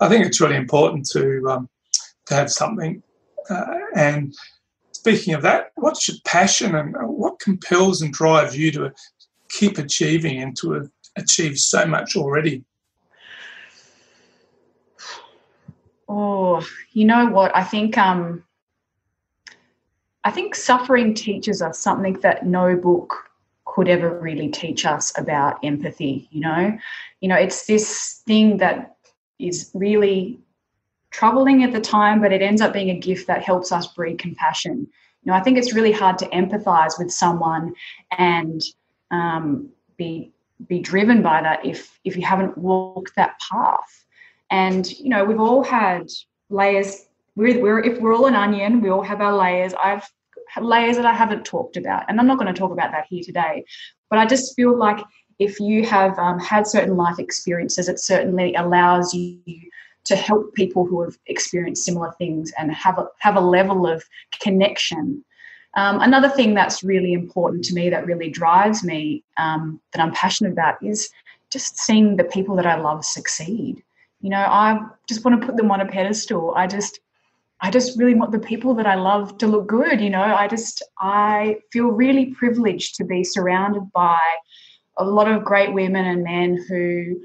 I 0.00 0.08
think 0.08 0.26
it's 0.26 0.40
really 0.40 0.56
important 0.56 1.08
to 1.12 1.50
um, 1.50 1.68
to 2.26 2.34
have 2.34 2.52
something. 2.52 3.02
Uh, 3.48 3.74
and 3.96 4.34
speaking 4.92 5.34
of 5.34 5.42
that, 5.42 5.70
what's 5.76 6.08
your 6.08 6.18
passion 6.26 6.74
and 6.74 6.94
what 7.06 7.40
compels 7.40 8.02
and 8.02 8.12
drives 8.12 8.56
you 8.56 8.70
to 8.72 8.92
keep 9.48 9.78
achieving 9.78 10.42
and 10.42 10.56
to 10.58 10.90
achieve 11.16 11.58
so 11.58 11.86
much 11.86 12.16
already? 12.16 12.64
Oh, 16.08 16.64
you 16.92 17.04
know 17.04 17.26
what? 17.26 17.56
I 17.56 17.64
think 17.64 17.96
um, 17.96 18.44
I 20.24 20.30
think 20.30 20.54
suffering 20.54 21.14
teaches 21.14 21.62
us 21.62 21.78
something 21.78 22.14
that 22.20 22.46
no 22.46 22.76
book 22.76 23.30
could 23.66 23.88
ever 23.88 24.18
really 24.20 24.48
teach 24.48 24.86
us 24.86 25.12
about 25.18 25.58
empathy, 25.64 26.28
you 26.30 26.40
know? 26.40 26.78
You 27.20 27.28
know, 27.28 27.36
it's 27.36 27.66
this 27.66 28.22
thing 28.26 28.58
that 28.58 28.96
is 29.38 29.70
really 29.74 30.40
troubling 31.10 31.62
at 31.62 31.72
the 31.72 31.80
time, 31.80 32.20
but 32.20 32.32
it 32.32 32.42
ends 32.42 32.60
up 32.60 32.72
being 32.72 32.90
a 32.90 32.98
gift 32.98 33.26
that 33.26 33.42
helps 33.42 33.72
us 33.72 33.86
breed 33.88 34.18
compassion. 34.18 34.86
You 35.22 35.30
know, 35.30 35.34
I 35.34 35.40
think 35.40 35.58
it's 35.58 35.74
really 35.74 35.92
hard 35.92 36.18
to 36.18 36.28
empathize 36.28 36.98
with 36.98 37.10
someone 37.10 37.74
and 38.18 38.62
um, 39.10 39.70
be 39.96 40.30
be 40.68 40.78
driven 40.78 41.20
by 41.20 41.42
that 41.42 41.64
if 41.66 41.98
if 42.04 42.16
you 42.16 42.22
haven't 42.22 42.56
walked 42.56 43.16
that 43.16 43.38
path. 43.50 44.03
And 44.50 44.90
you 44.98 45.08
know, 45.08 45.24
we've 45.24 45.40
all 45.40 45.62
had 45.62 46.08
layers 46.50 47.06
we're, 47.36 47.60
we're 47.60 47.80
if 47.80 48.00
we're 48.00 48.14
all 48.14 48.26
an 48.26 48.34
onion, 48.34 48.80
we 48.80 48.90
all 48.90 49.02
have 49.02 49.20
our 49.20 49.36
layers. 49.36 49.74
I've 49.82 50.08
layers 50.60 50.96
that 50.96 51.06
I 51.06 51.12
haven't 51.12 51.44
talked 51.44 51.76
about, 51.76 52.04
and 52.08 52.20
I'm 52.20 52.26
not 52.26 52.38
going 52.38 52.52
to 52.52 52.58
talk 52.58 52.70
about 52.70 52.92
that 52.92 53.06
here 53.08 53.22
today. 53.24 53.64
But 54.08 54.18
I 54.18 54.26
just 54.26 54.54
feel 54.54 54.76
like 54.76 55.04
if 55.38 55.58
you 55.58 55.84
have 55.86 56.16
um, 56.18 56.38
had 56.38 56.66
certain 56.66 56.96
life 56.96 57.18
experiences, 57.18 57.88
it 57.88 57.98
certainly 57.98 58.54
allows 58.54 59.12
you 59.12 59.40
to 60.04 60.14
help 60.14 60.54
people 60.54 60.86
who 60.86 61.02
have 61.02 61.16
experienced 61.26 61.84
similar 61.84 62.12
things 62.18 62.52
and 62.58 62.72
have 62.72 62.98
a, 62.98 63.08
have 63.18 63.36
a 63.36 63.40
level 63.40 63.86
of 63.86 64.04
connection. 64.38 65.24
Um, 65.76 66.00
another 66.00 66.28
thing 66.28 66.54
that's 66.54 66.84
really 66.84 67.14
important 67.14 67.64
to 67.64 67.74
me, 67.74 67.90
that 67.90 68.06
really 68.06 68.30
drives 68.30 68.84
me, 68.84 69.24
um, 69.38 69.80
that 69.92 70.00
I'm 70.00 70.12
passionate 70.12 70.52
about, 70.52 70.80
is 70.84 71.10
just 71.50 71.78
seeing 71.78 72.16
the 72.16 72.24
people 72.24 72.54
that 72.56 72.66
I 72.66 72.76
love 72.76 73.04
succeed. 73.04 73.82
You 74.24 74.30
know, 74.30 74.38
I 74.38 74.80
just 75.06 75.22
want 75.22 75.38
to 75.38 75.46
put 75.46 75.58
them 75.58 75.70
on 75.70 75.82
a 75.82 75.86
pedestal. 75.86 76.54
I 76.56 76.66
just 76.66 76.98
I 77.60 77.70
just 77.70 77.98
really 77.98 78.14
want 78.14 78.32
the 78.32 78.38
people 78.38 78.74
that 78.76 78.86
I 78.86 78.94
love 78.94 79.36
to 79.38 79.46
look 79.46 79.66
good. 79.66 80.00
You 80.00 80.08
know, 80.08 80.22
I 80.22 80.48
just, 80.48 80.82
I 80.98 81.58
feel 81.70 81.88
really 81.88 82.34
privileged 82.34 82.94
to 82.96 83.04
be 83.04 83.22
surrounded 83.22 83.92
by 83.92 84.18
a 84.96 85.04
lot 85.04 85.30
of 85.30 85.44
great 85.44 85.74
women 85.74 86.06
and 86.06 86.24
men 86.24 86.64
who 86.66 87.20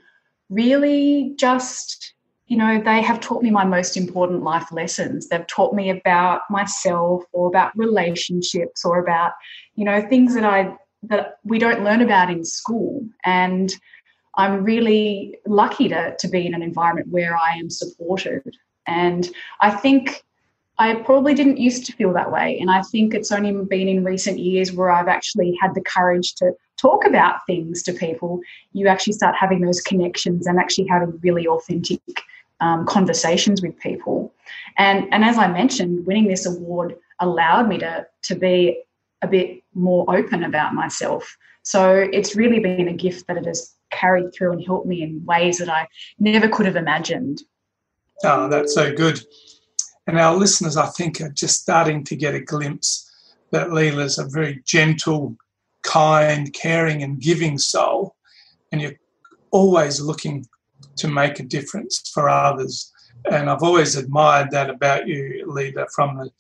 really 0.50 1.36
just, 1.38 2.14
you 2.48 2.58
know, 2.58 2.82
they 2.82 3.02
have 3.02 3.22
taught 3.22 3.44
me 3.44 3.50
my 3.50 3.64
most 3.64 3.96
important 3.96 4.44
life 4.44 4.70
lessons. 4.72 5.30
They've 5.30 5.48
taught 5.48 5.74
me 5.74 5.90
about 5.90 6.42
myself 6.50 7.24
or 7.32 7.48
about 7.48 7.78
relationships 7.78 8.84
or 8.84 9.00
about, 9.00 9.32
you 9.76 9.86
know, 9.86 10.02
things 10.02 10.36
that 10.36 10.44
I, 10.44 10.76
that 11.04 11.38
we 11.46 11.60
don't 11.60 11.84
learn 11.86 12.02
about 12.02 12.30
in 12.30 12.44
school. 12.44 13.06
And 13.24 13.74
I'm 14.40 14.64
really 14.64 15.38
lucky 15.46 15.90
to, 15.90 16.16
to 16.18 16.28
be 16.30 16.48
in 16.48 16.54
an 16.54 16.62
environment 16.62 17.10
where 17.10 17.36
I 17.36 17.56
am 17.58 17.70
supported. 17.70 18.56
And 18.88 19.30
I 19.60 19.70
think 19.70 20.24
I 20.78 20.96
probably 20.96 21.34
didn't 21.34 21.58
used 21.58 21.86
to 21.88 21.92
feel 21.92 22.14
that 22.14 22.32
way. 22.32 22.58
And 22.58 22.72
I 22.72 22.82
think 22.84 23.14
it's 23.14 23.34
only 23.34 23.52
been 23.66 23.90
in 23.90 24.06
recent 24.06 24.40
years 24.40 24.72
where 24.72 24.92
I've 24.92 25.10
actually 25.10 25.58
had 25.62 25.76
the 25.76 25.82
courage 25.82 26.36
to 26.36 26.54
talk 26.78 27.06
about 27.06 27.46
things 27.48 27.84
to 27.84 27.92
people. 27.92 28.40
You 28.72 28.88
actually 28.88 29.12
start 29.14 29.36
having 29.36 29.60
those 29.60 29.82
connections 29.82 30.48
and 30.48 30.58
actually 30.58 30.88
having 30.88 31.20
really 31.22 31.46
authentic 31.46 32.00
um, 32.62 32.86
conversations 32.86 33.62
with 33.62 33.78
people. 33.80 34.34
And, 34.78 35.14
and 35.14 35.26
as 35.26 35.38
I 35.38 35.48
mentioned, 35.48 36.06
winning 36.06 36.30
this 36.30 36.46
award 36.46 36.96
allowed 37.20 37.68
me 37.68 37.78
to, 37.80 38.08
to 38.24 38.36
be 38.36 38.82
a 39.22 39.28
bit 39.28 39.64
more 39.74 40.06
open 40.16 40.46
about 40.46 40.74
myself. 40.74 41.38
So 41.64 42.08
it's 42.14 42.38
really 42.38 42.60
been 42.60 42.88
a 42.88 42.94
gift 42.94 43.28
that 43.28 43.36
it 43.36 43.46
has 43.46 43.76
carried 43.92 44.34
through 44.34 44.54
and 44.54 44.66
helped 44.66 44.88
me 44.88 45.02
in 45.04 45.26
ways 45.26 45.58
that 45.58 45.70
I 45.70 45.88
never 46.20 46.48
could 46.48 46.66
have 46.66 46.76
imagined. 46.76 47.42
Oh, 48.24 48.50
that's 48.50 48.74
so 48.74 48.94
good. 48.94 49.20
And 50.08 50.18
our 50.18 50.36
listeners, 50.36 50.78
I 50.78 50.88
think, 50.88 51.22
are 51.22 51.30
just 51.30 51.62
starting 51.62 52.04
to 52.06 52.16
get 52.16 52.36
a 52.36 52.42
glimpse 52.42 53.10
that 53.52 53.72
Lila's 53.72 54.18
a 54.18 54.26
very 54.26 54.62
gentle, 54.66 55.36
kind, 55.84 56.52
caring, 56.54 57.04
and 57.04 57.20
giving 57.20 57.58
soul. 57.58 58.16
And 58.72 58.82
you're 58.82 59.00
always 59.52 60.02
looking 60.02 60.46
to 60.98 61.08
make 61.08 61.40
a 61.40 61.44
difference 61.44 62.10
for 62.14 62.30
others. 62.30 62.92
And 63.32 63.50
I've 63.50 63.64
always 63.64 63.96
admired 63.96 64.52
that 64.52 64.70
about 64.70 65.08
you, 65.08 65.46
Lila, 65.48 65.88
from 65.94 66.18
the, 66.18 66.26
you 66.26 66.32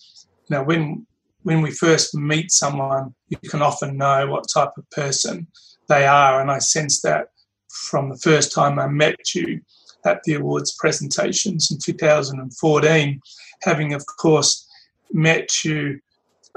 know, 0.49 0.63
when 0.63 1.05
when 1.43 1.61
we 1.61 1.71
first 1.71 2.15
meet 2.15 2.51
someone, 2.51 3.15
you 3.29 3.37
can 3.37 3.61
often 3.61 3.97
know 3.97 4.27
what 4.27 4.49
type 4.53 4.71
of 4.77 4.89
person 4.91 5.47
they 5.87 6.05
are. 6.05 6.41
And 6.41 6.51
I 6.51 6.59
sense 6.59 7.01
that 7.01 7.29
from 7.69 8.09
the 8.09 8.17
first 8.17 8.51
time 8.51 8.79
I 8.79 8.87
met 8.87 9.35
you 9.35 9.61
at 10.05 10.23
the 10.23 10.35
awards 10.35 10.75
presentations 10.79 11.71
in 11.71 11.77
2014 11.77 13.21
having, 13.61 13.93
of 13.93 14.05
course, 14.05 14.67
met 15.11 15.63
you 15.63 15.99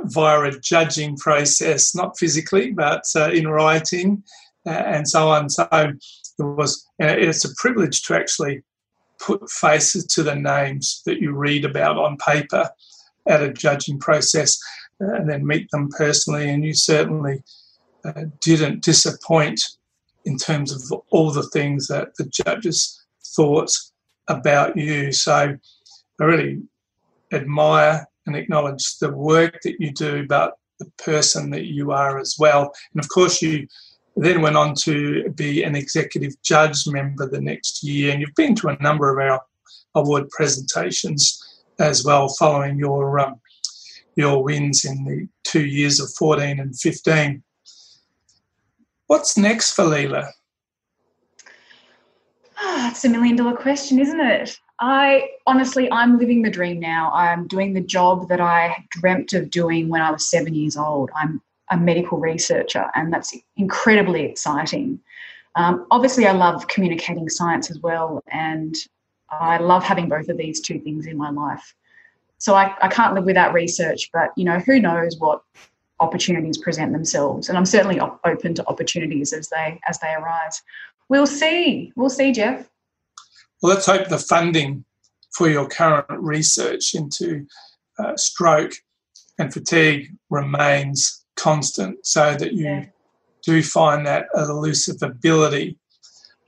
via 0.01 0.43
a 0.43 0.59
judging 0.59 1.17
process, 1.17 1.95
not 1.95 2.19
physically, 2.19 2.71
but 2.71 3.05
uh, 3.17 3.31
in 3.31 3.49
writing 3.49 4.23
uh, 4.67 4.71
and 4.71 5.09
so 5.09 5.29
on. 5.29 5.49
So 5.51 5.69
it 5.73 5.97
was, 6.39 6.87
it's 6.99 7.45
a 7.45 7.55
privilege 7.57 8.03
to 8.03 8.15
actually 8.15 8.63
put 9.21 9.49
faces 9.51 10.05
to 10.07 10.23
the 10.23 10.35
names 10.35 11.03
that 11.07 11.21
you 11.21 11.33
read 11.33 11.65
about 11.65 11.97
on 11.97 12.17
paper 12.17 12.69
at 13.29 13.43
a 13.43 13.53
judging 13.53 13.99
process 13.99 14.61
uh, 15.01 15.15
and 15.15 15.31
then 15.31 15.47
meet 15.47 15.71
them 15.71 15.89
personally. 15.97 16.49
And 16.49 16.65
you 16.65 16.75
certainly 16.75 17.43
uh, 18.05 18.25
didn't 18.41 18.83
disappoint 18.83 19.63
in 20.25 20.37
terms 20.37 20.73
of 20.73 21.01
all 21.11 21.31
the 21.31 21.49
things 21.49 21.89
that 21.89 22.15
the 22.17 22.25
judges 22.25 23.03
thought 23.35 23.71
about 24.29 24.77
you. 24.77 25.13
So 25.13 25.57
I 26.21 26.25
really 26.25 26.63
admire 27.33 28.07
and 28.27 28.37
acknowledge 28.37 28.99
the 28.99 29.11
work 29.11 29.61
that 29.63 29.81
you 29.81 29.93
do, 29.93 30.27
but 30.27 30.55
the 30.79 30.91
person 30.99 31.51
that 31.51 31.67
you 31.67 31.93
are 31.93 32.19
as 32.19 32.37
well. 32.39 32.73
And 32.93 33.03
of 33.03 33.09
course, 33.09 33.43
you 33.43 33.67
then 34.17 34.43
went 34.43 34.57
on 34.57 34.75
to 34.75 35.29
be 35.31 35.63
an 35.63 35.75
executive 35.75 36.41
judge 36.43 36.87
member 36.87 37.29
the 37.29 37.41
next 37.41 37.83
year, 37.83 38.13
and 38.13 38.21
you've 38.21 38.35
been 38.35 38.55
to 38.57 38.69
a 38.69 38.83
number 38.83 39.11
of 39.11 39.19
our 39.19 39.41
award 39.95 40.29
presentations 40.31 41.39
as 41.79 42.05
well, 42.05 42.29
following 42.29 42.79
your 42.79 43.19
um, 43.19 43.41
your 44.17 44.43
wins 44.43 44.85
in 44.85 45.05
the 45.05 45.27
two 45.45 45.65
years 45.65 45.99
of 45.99 46.13
14 46.15 46.61
and 46.61 46.79
15. 46.79 47.43
What's 49.13 49.37
next 49.37 49.75
for 49.75 49.85
Lila? 49.85 50.33
Ah, 52.57 52.91
it's 52.91 53.05
a 53.05 53.11
million 53.11 53.37
dollar 53.37 53.55
question, 53.55 53.99
isn't 53.99 54.19
it? 54.19 54.59
I 54.81 55.29
honestly, 55.47 55.93
I'm 55.93 56.19
living 56.19 56.41
the 56.41 56.49
dream 56.49 56.81
now. 56.81 57.13
I'm 57.13 57.47
doing 57.47 57.75
the 57.75 57.83
job 57.83 58.31
that 58.31 58.41
I 58.41 58.87
dreamt 58.89 59.35
of 59.35 59.51
doing 59.51 59.91
when 59.91 60.01
I 60.01 60.11
was 60.11 60.31
seven 60.31 60.55
years 60.55 60.79
old. 60.79 61.11
I'm 61.15 61.43
a 61.71 61.77
medical 61.77 62.17
researcher, 62.17 62.87
and 62.95 63.13
that's 63.13 63.37
incredibly 63.59 64.23
exciting. 64.23 64.99
Um, 65.57 65.87
obviously, 65.91 66.27
I 66.27 66.33
love 66.33 66.67
communicating 66.69 67.29
science 67.29 67.71
as 67.71 67.81
well, 67.81 68.23
and 68.29 68.75
I 69.31 69.59
love 69.59 69.85
having 69.85 70.09
both 70.09 70.31
of 70.31 70.39
these 70.39 70.63
two 70.63 70.81
things 70.81 71.05
in 71.05 71.19
my 71.19 71.29
life. 71.29 71.75
So 72.39 72.55
I, 72.55 72.75
I 72.81 72.89
can't 72.89 73.13
live 73.13 73.25
without 73.25 73.53
research, 73.53 74.09
but 74.11 74.31
you 74.39 74.47
know, 74.47 74.59
who 74.61 74.81
knows 74.81 75.19
what 75.19 75.43
opportunities 76.01 76.59
present 76.59 76.93
themselves, 76.93 77.49
and 77.49 77.57
I'm 77.57 77.67
certainly 77.67 78.01
op- 78.01 78.21
open 78.25 78.55
to 78.55 78.67
opportunities 78.67 79.33
as 79.33 79.49
they 79.49 79.81
as 79.89 79.99
they 79.99 80.13
arise. 80.13 80.63
We'll 81.09 81.27
see. 81.27 81.93
We'll 81.97 82.11
see, 82.11 82.33
Jeff. 82.33 82.69
Well, 83.61 83.75
let's 83.75 83.87
hope 83.87 84.09
the 84.09 84.19
funding 84.19 84.85
for 85.37 85.49
your 85.49 85.69
current 85.69 86.07
research 86.11 86.95
into 86.95 87.47
uh, 87.99 88.17
stroke 88.17 88.73
and 89.39 89.53
fatigue 89.53 90.09
remains 90.31 91.25
constant 91.37 92.05
so 92.07 92.37
that 92.37 92.53
you 92.53 92.65
yeah. 92.65 92.85
do 93.45 93.63
find 93.63 94.07
that 94.07 94.27
elusive 94.35 95.03
ability 95.03 95.79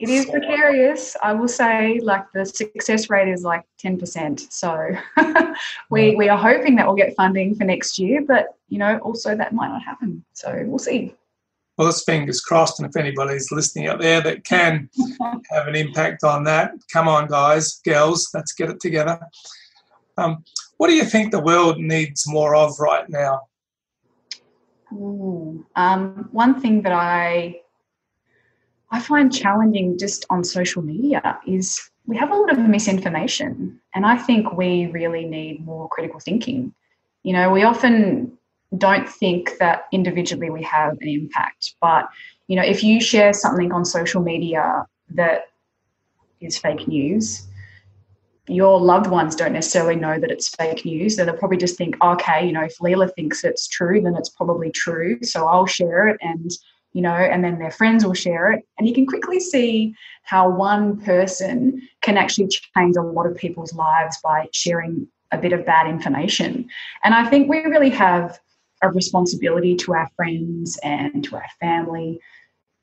it 0.04 0.12
is 0.12 0.26
precarious, 0.26 1.16
I 1.22 1.32
will 1.32 1.48
say. 1.48 1.98
Like 2.00 2.30
the 2.32 2.44
success 2.44 3.08
rate 3.08 3.28
is 3.28 3.42
like 3.42 3.64
10%. 3.82 4.52
So 4.52 4.90
we, 5.90 6.14
we 6.14 6.28
are 6.28 6.38
hoping 6.38 6.76
that 6.76 6.86
we'll 6.86 6.96
get 6.96 7.16
funding 7.16 7.54
for 7.54 7.64
next 7.64 7.98
year, 7.98 8.22
but 8.26 8.58
you 8.68 8.78
know, 8.78 8.98
also 8.98 9.36
that 9.36 9.54
might 9.54 9.68
not 9.68 9.82
happen. 9.82 10.24
So 10.34 10.62
we'll 10.66 10.78
see. 10.78 11.14
Well, 11.76 11.86
let's 11.86 12.04
fingers 12.04 12.40
crossed. 12.40 12.78
And 12.78 12.88
if 12.88 12.96
anybody's 12.96 13.50
listening 13.50 13.88
out 13.88 14.00
there 14.00 14.20
that 14.20 14.44
can 14.44 14.88
have 15.50 15.66
an 15.66 15.74
impact 15.74 16.22
on 16.22 16.44
that, 16.44 16.72
come 16.92 17.08
on, 17.08 17.26
guys, 17.26 17.80
girls, 17.84 18.28
let's 18.34 18.52
get 18.52 18.70
it 18.70 18.80
together. 18.80 19.18
Um, 20.18 20.44
what 20.76 20.88
do 20.88 20.94
you 20.94 21.04
think 21.04 21.30
the 21.30 21.40
world 21.40 21.78
needs 21.78 22.28
more 22.28 22.54
of 22.54 22.78
right 22.78 23.08
now? 23.08 23.40
Ooh, 24.92 25.66
um, 25.74 26.28
one 26.30 26.60
thing 26.60 26.82
that 26.82 26.92
I 26.92 27.62
I 28.94 29.00
find 29.00 29.34
challenging 29.34 29.98
just 29.98 30.24
on 30.30 30.44
social 30.44 30.80
media 30.80 31.36
is 31.48 31.90
we 32.06 32.16
have 32.16 32.30
a 32.30 32.36
lot 32.36 32.52
of 32.52 32.58
misinformation, 32.60 33.80
and 33.92 34.06
I 34.06 34.16
think 34.16 34.52
we 34.52 34.86
really 34.86 35.24
need 35.24 35.66
more 35.66 35.88
critical 35.88 36.20
thinking. 36.20 36.72
You 37.24 37.32
know, 37.32 37.50
we 37.50 37.64
often 37.64 38.38
don't 38.78 39.08
think 39.08 39.58
that 39.58 39.86
individually 39.90 40.48
we 40.48 40.62
have 40.62 40.92
an 41.00 41.08
impact, 41.08 41.74
but 41.80 42.08
you 42.46 42.54
know, 42.54 42.62
if 42.62 42.84
you 42.84 43.00
share 43.00 43.32
something 43.32 43.72
on 43.72 43.84
social 43.84 44.22
media 44.22 44.86
that 45.08 45.46
is 46.40 46.56
fake 46.56 46.86
news, 46.86 47.48
your 48.46 48.78
loved 48.78 49.08
ones 49.08 49.34
don't 49.34 49.54
necessarily 49.54 49.96
know 49.96 50.20
that 50.20 50.30
it's 50.30 50.54
fake 50.54 50.84
news. 50.84 51.16
They'll 51.16 51.36
probably 51.36 51.56
just 51.56 51.76
think, 51.76 51.96
okay, 52.00 52.46
you 52.46 52.52
know, 52.52 52.62
if 52.62 52.80
Lila 52.80 53.08
thinks 53.08 53.42
it's 53.42 53.66
true, 53.66 54.00
then 54.00 54.14
it's 54.14 54.28
probably 54.28 54.70
true. 54.70 55.18
So 55.22 55.48
I'll 55.48 55.66
share 55.66 56.06
it 56.06 56.18
and 56.20 56.52
you 56.94 57.02
know, 57.02 57.12
and 57.12 57.44
then 57.44 57.58
their 57.58 57.72
friends 57.72 58.06
will 58.06 58.14
share 58.14 58.50
it. 58.52 58.64
And 58.78 58.88
you 58.88 58.94
can 58.94 59.04
quickly 59.04 59.40
see 59.40 59.94
how 60.22 60.48
one 60.48 60.98
person 61.00 61.82
can 62.00 62.16
actually 62.16 62.48
change 62.48 62.96
a 62.96 63.02
lot 63.02 63.26
of 63.26 63.36
people's 63.36 63.74
lives 63.74 64.18
by 64.22 64.48
sharing 64.52 65.06
a 65.32 65.36
bit 65.36 65.52
of 65.52 65.66
bad 65.66 65.88
information. 65.88 66.66
And 67.02 67.12
I 67.12 67.28
think 67.28 67.50
we 67.50 67.58
really 67.64 67.90
have 67.90 68.38
a 68.80 68.90
responsibility 68.90 69.74
to 69.76 69.94
our 69.94 70.08
friends 70.16 70.78
and 70.82 71.24
to 71.24 71.36
our 71.36 71.48
family 71.60 72.20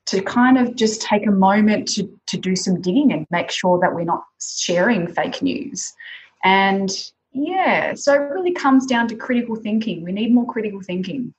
to 0.06 0.20
kind 0.20 0.58
of 0.58 0.76
just 0.76 1.00
take 1.00 1.26
a 1.26 1.30
moment 1.30 1.88
to, 1.88 2.08
to 2.26 2.36
do 2.36 2.54
some 2.54 2.80
digging 2.80 3.12
and 3.12 3.26
make 3.30 3.50
sure 3.50 3.78
that 3.80 3.94
we're 3.94 4.04
not 4.04 4.24
sharing 4.40 5.06
fake 5.06 5.40
news. 5.40 5.92
And 6.44 6.90
yeah, 7.32 7.94
so 7.94 8.12
it 8.12 8.18
really 8.18 8.52
comes 8.52 8.84
down 8.84 9.08
to 9.08 9.14
critical 9.14 9.56
thinking. 9.56 10.02
We 10.02 10.12
need 10.12 10.34
more 10.34 10.46
critical 10.46 10.82
thinking. 10.82 11.32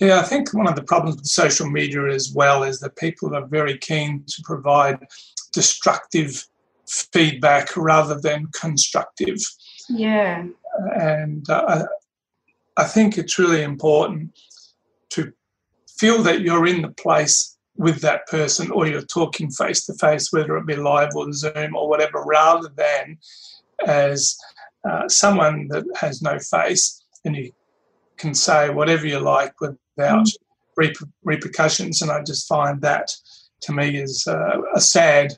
Yeah, 0.00 0.20
I 0.20 0.22
think 0.22 0.54
one 0.54 0.68
of 0.68 0.76
the 0.76 0.82
problems 0.82 1.16
with 1.16 1.26
social 1.26 1.68
media 1.68 2.06
as 2.06 2.32
well 2.32 2.62
is 2.62 2.78
that 2.80 2.96
people 2.96 3.34
are 3.34 3.46
very 3.46 3.76
keen 3.78 4.24
to 4.28 4.42
provide 4.44 4.98
destructive 5.52 6.46
feedback 6.88 7.76
rather 7.76 8.18
than 8.20 8.48
constructive. 8.58 9.38
Yeah. 9.88 10.46
And 10.94 11.48
uh, 11.50 11.86
I 12.76 12.84
think 12.84 13.18
it's 13.18 13.38
really 13.38 13.62
important 13.62 14.38
to 15.10 15.32
feel 15.98 16.22
that 16.22 16.42
you're 16.42 16.66
in 16.66 16.82
the 16.82 16.90
place 16.90 17.56
with 17.76 18.00
that 18.00 18.26
person 18.28 18.70
or 18.70 18.86
you're 18.86 19.02
talking 19.02 19.50
face 19.50 19.84
to 19.86 19.94
face, 19.94 20.32
whether 20.32 20.56
it 20.56 20.66
be 20.66 20.76
live 20.76 21.10
or 21.16 21.32
Zoom 21.32 21.74
or 21.74 21.88
whatever, 21.88 22.22
rather 22.22 22.68
than 22.76 23.18
as 23.86 24.36
uh, 24.88 25.08
someone 25.08 25.68
that 25.68 25.84
has 25.96 26.22
no 26.22 26.38
face 26.38 27.04
and 27.24 27.36
you 27.36 27.52
can 28.16 28.34
say 28.34 28.70
whatever 28.70 29.06
you 29.06 29.18
like 29.18 29.60
with 29.60 29.76
without 29.98 30.26
mm. 30.26 31.08
repercussions. 31.24 32.00
And 32.02 32.10
I 32.10 32.22
just 32.22 32.46
find 32.46 32.80
that 32.82 33.14
to 33.62 33.72
me 33.72 33.98
is 33.98 34.26
uh, 34.26 34.60
a 34.74 34.80
sad 34.80 35.32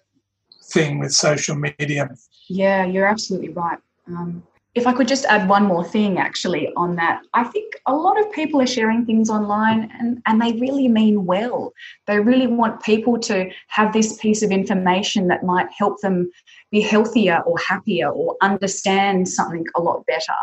thing 0.72 0.98
with 0.98 1.12
social 1.12 1.56
media. 1.56 2.10
Yeah, 2.48 2.84
you're 2.84 3.06
absolutely 3.06 3.48
right. 3.50 3.78
Um, 4.06 4.42
if 4.76 4.86
I 4.86 4.92
could 4.92 5.08
just 5.08 5.24
add 5.24 5.48
one 5.48 5.64
more 5.64 5.82
thing 5.82 6.18
actually 6.18 6.72
on 6.76 6.94
that, 6.96 7.22
I 7.34 7.42
think 7.42 7.74
a 7.86 7.94
lot 7.94 8.20
of 8.20 8.30
people 8.30 8.60
are 8.60 8.66
sharing 8.68 9.04
things 9.04 9.28
online 9.28 9.90
and, 9.98 10.22
and 10.26 10.40
they 10.40 10.52
really 10.60 10.86
mean 10.86 11.26
well. 11.26 11.72
They 12.06 12.20
really 12.20 12.46
want 12.46 12.82
people 12.82 13.18
to 13.20 13.50
have 13.68 13.92
this 13.92 14.16
piece 14.18 14.42
of 14.42 14.52
information 14.52 15.26
that 15.26 15.42
might 15.42 15.66
help 15.76 16.00
them 16.02 16.30
be 16.70 16.80
healthier 16.80 17.40
or 17.46 17.58
happier 17.58 18.10
or 18.10 18.36
understand 18.42 19.28
something 19.28 19.64
a 19.74 19.80
lot 19.80 20.06
better. 20.06 20.38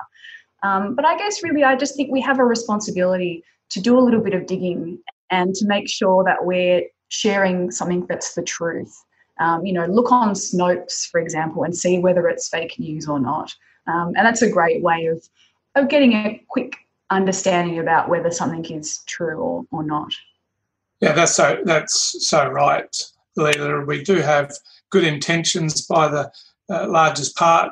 Um, 0.62 0.94
but 0.94 1.06
I 1.06 1.18
guess 1.18 1.42
really, 1.42 1.64
I 1.64 1.78
just 1.78 1.96
think 1.96 2.12
we 2.12 2.20
have 2.22 2.40
a 2.40 2.46
responsibility 2.46 3.46
to 3.70 3.82
do 3.82 3.98
a 3.98 4.02
little 4.02 4.22
bit 4.22 4.34
of 4.34 4.46
digging 4.46 5.00
and 5.30 5.54
to 5.56 5.66
make 5.66 5.90
sure 5.90 6.24
that 6.24 6.46
we're 6.46 6.84
sharing 7.10 7.72
something 7.72 8.06
that's 8.08 8.34
the 8.34 8.44
truth. 8.44 8.94
Um, 9.40 9.66
you 9.66 9.74
know, 9.74 9.86
look 9.86 10.12
on 10.12 10.34
Snopes, 10.34 11.08
for 11.10 11.20
example, 11.20 11.64
and 11.64 11.76
see 11.76 12.00
whether 12.00 12.28
it's 12.28 12.50
fake 12.50 12.80
news 12.80 13.08
or 13.08 13.20
not. 13.20 13.54
Um, 13.86 14.14
and 14.16 14.26
that's 14.26 14.42
a 14.42 14.50
great 14.50 14.82
way 14.82 15.06
of, 15.06 15.24
of 15.76 15.90
getting 15.90 16.14
a 16.14 16.44
quick 16.48 16.76
understanding 17.10 17.80
about 17.80 18.10
whether 18.10 18.32
something 18.32 18.66
is 18.66 19.00
true 19.06 19.38
or, 19.38 19.66
or 19.72 19.84
not. 19.84 20.12
Yeah, 21.00 21.14
that's 21.14 21.36
so 21.36 21.60
that's 21.64 22.28
so 22.28 22.50
right, 22.50 22.96
Lila. 23.36 23.86
We 23.86 24.04
do 24.04 24.16
have 24.16 24.52
good 24.90 25.04
intentions 25.04 25.86
by 25.86 26.08
the 26.08 26.32
uh, 26.70 26.88
largest 26.90 27.38
part, 27.38 27.72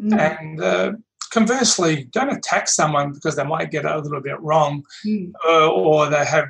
mm. 0.00 0.18
and 0.18 0.62
uh, 0.62 0.92
conversely, 1.34 2.04
don't 2.12 2.32
attack 2.32 2.68
someone 2.68 3.12
because 3.12 3.34
they 3.34 3.44
might 3.44 3.72
get 3.72 3.84
a 3.84 3.98
little 3.98 4.20
bit 4.20 4.40
wrong 4.40 4.84
mm. 5.04 5.32
uh, 5.44 5.68
or 5.68 6.08
they 6.08 6.24
have 6.24 6.48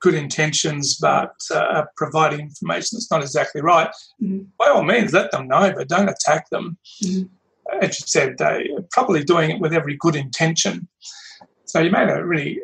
good 0.00 0.14
intentions 0.14 0.96
but 0.98 1.34
uh, 1.52 1.82
providing 1.96 2.40
information 2.40 2.90
that's 2.92 3.10
not 3.10 3.22
exactly 3.22 3.60
right. 3.60 3.88
Mm. 4.22 4.46
By 4.56 4.68
all 4.68 4.84
means, 4.84 5.12
let 5.12 5.32
them 5.32 5.48
know, 5.48 5.72
but 5.76 5.88
don't 5.88 6.08
attack 6.08 6.48
them. 6.50 6.78
Mm. 7.02 7.28
As 7.82 7.98
you 7.98 8.06
said, 8.06 8.38
they're 8.38 8.62
probably 8.92 9.24
doing 9.24 9.50
it 9.50 9.60
with 9.60 9.72
every 9.72 9.96
good 9.96 10.14
intention. 10.14 10.86
So 11.64 11.80
you 11.80 11.90
made 11.90 12.08
a 12.08 12.24
really 12.24 12.60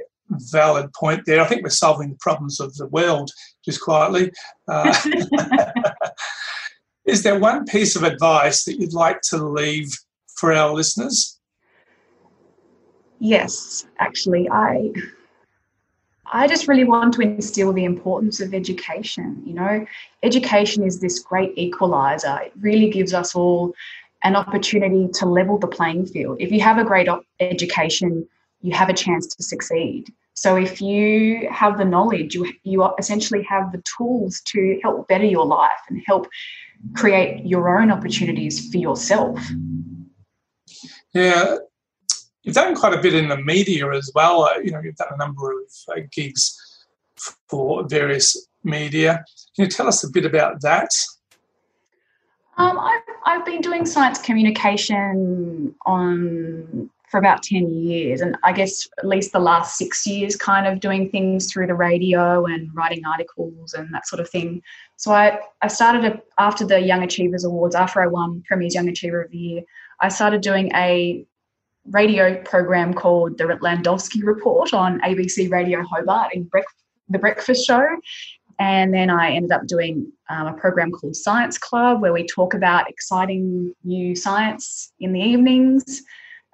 valid 0.52 0.92
point 0.92 1.22
there. 1.26 1.40
I 1.40 1.46
think 1.46 1.64
we're 1.64 1.70
solving 1.70 2.10
the 2.10 2.18
problems 2.20 2.60
of 2.60 2.76
the 2.76 2.86
world 2.86 3.30
just 3.64 3.80
quietly. 3.80 4.30
Uh, 4.68 4.94
is 7.06 7.24
there 7.24 7.40
one 7.40 7.64
piece 7.64 7.96
of 7.96 8.04
advice 8.04 8.62
that 8.64 8.78
you'd 8.78 8.92
like 8.92 9.20
to 9.30 9.44
leave 9.44 9.88
for 10.36 10.52
our 10.52 10.72
listeners? 10.72 11.39
Yes, 13.20 13.86
actually, 13.98 14.48
I 14.50 14.92
I 16.32 16.48
just 16.48 16.68
really 16.68 16.84
want 16.84 17.12
to 17.14 17.22
instill 17.22 17.72
the 17.72 17.84
importance 17.84 18.40
of 18.40 18.54
education. 18.54 19.42
You 19.44 19.54
know, 19.54 19.86
education 20.22 20.84
is 20.84 21.00
this 21.00 21.18
great 21.18 21.52
equalizer. 21.56 22.38
It 22.42 22.52
really 22.60 22.88
gives 22.88 23.12
us 23.12 23.34
all 23.34 23.74
an 24.22 24.36
opportunity 24.36 25.08
to 25.14 25.26
level 25.26 25.58
the 25.58 25.66
playing 25.66 26.06
field. 26.06 26.36
If 26.40 26.50
you 26.50 26.60
have 26.60 26.78
a 26.78 26.84
great 26.84 27.08
education, 27.40 28.26
you 28.62 28.72
have 28.72 28.88
a 28.88 28.94
chance 28.94 29.26
to 29.34 29.42
succeed. 29.42 30.12
So 30.34 30.56
if 30.56 30.80
you 30.80 31.48
have 31.50 31.76
the 31.76 31.84
knowledge, 31.84 32.34
you 32.34 32.50
you 32.62 32.88
essentially 32.98 33.42
have 33.42 33.72
the 33.72 33.82
tools 33.96 34.40
to 34.52 34.78
help 34.82 35.08
better 35.08 35.24
your 35.24 35.44
life 35.44 35.82
and 35.88 36.00
help 36.06 36.26
create 36.94 37.44
your 37.44 37.78
own 37.78 37.90
opportunities 37.90 38.70
for 38.70 38.78
yourself. 38.78 39.38
Yeah, 41.12 41.56
you've 42.42 42.54
done 42.54 42.74
quite 42.74 42.94
a 42.94 43.00
bit 43.00 43.14
in 43.14 43.28
the 43.28 43.36
media 43.36 43.90
as 43.92 44.10
well. 44.14 44.44
Uh, 44.44 44.58
you 44.62 44.70
know, 44.70 44.80
you've 44.80 44.96
done 44.96 45.08
a 45.12 45.16
number 45.16 45.52
of 45.52 45.66
uh, 45.88 46.00
gigs 46.12 46.86
for 47.48 47.86
various 47.86 48.48
media. 48.64 49.24
Can 49.54 49.64
you 49.64 49.70
tell 49.70 49.88
us 49.88 50.04
a 50.04 50.10
bit 50.10 50.24
about 50.24 50.60
that? 50.62 50.90
Um, 52.56 52.78
I've, 52.78 53.00
I've 53.24 53.46
been 53.46 53.60
doing 53.60 53.86
science 53.86 54.20
communication 54.20 55.74
on 55.86 56.90
for 57.10 57.18
about 57.18 57.42
10 57.42 57.68
years 57.68 58.20
and 58.20 58.36
i 58.44 58.52
guess 58.52 58.86
at 58.98 59.04
least 59.04 59.32
the 59.32 59.40
last 59.40 59.76
six 59.76 60.06
years 60.06 60.36
kind 60.36 60.64
of 60.66 60.78
doing 60.78 61.10
things 61.10 61.50
through 61.50 61.66
the 61.66 61.74
radio 61.74 62.46
and 62.46 62.72
writing 62.72 63.02
articles 63.04 63.74
and 63.74 63.92
that 63.92 64.06
sort 64.06 64.20
of 64.20 64.30
thing 64.30 64.62
so 64.96 65.10
i, 65.10 65.36
I 65.60 65.66
started 65.66 66.04
a, 66.04 66.22
after 66.38 66.64
the 66.64 66.80
young 66.80 67.02
achievers 67.02 67.42
awards 67.42 67.74
after 67.74 68.00
i 68.00 68.06
won 68.06 68.44
premier's 68.46 68.76
young 68.76 68.88
achiever 68.88 69.22
of 69.22 69.30
the 69.32 69.38
year 69.38 69.62
i 70.00 70.08
started 70.08 70.40
doing 70.40 70.70
a 70.72 71.26
radio 71.86 72.40
program 72.42 72.92
called 72.92 73.38
the 73.38 73.44
landowski 73.44 74.22
report 74.22 74.74
on 74.74 75.00
abc 75.00 75.50
radio 75.50 75.82
hobart 75.82 76.34
in 76.34 76.44
Bre- 76.44 76.60
the 77.08 77.18
breakfast 77.18 77.66
show 77.66 77.86
and 78.60 78.92
then 78.92 79.08
I 79.08 79.30
ended 79.30 79.52
up 79.52 79.66
doing 79.66 80.12
um, 80.28 80.48
a 80.48 80.52
program 80.52 80.92
called 80.92 81.16
Science 81.16 81.56
Club, 81.56 82.02
where 82.02 82.12
we 82.12 82.26
talk 82.26 82.52
about 82.52 82.90
exciting 82.90 83.74
new 83.84 84.14
science 84.14 84.92
in 85.00 85.14
the 85.14 85.20
evenings. 85.20 86.02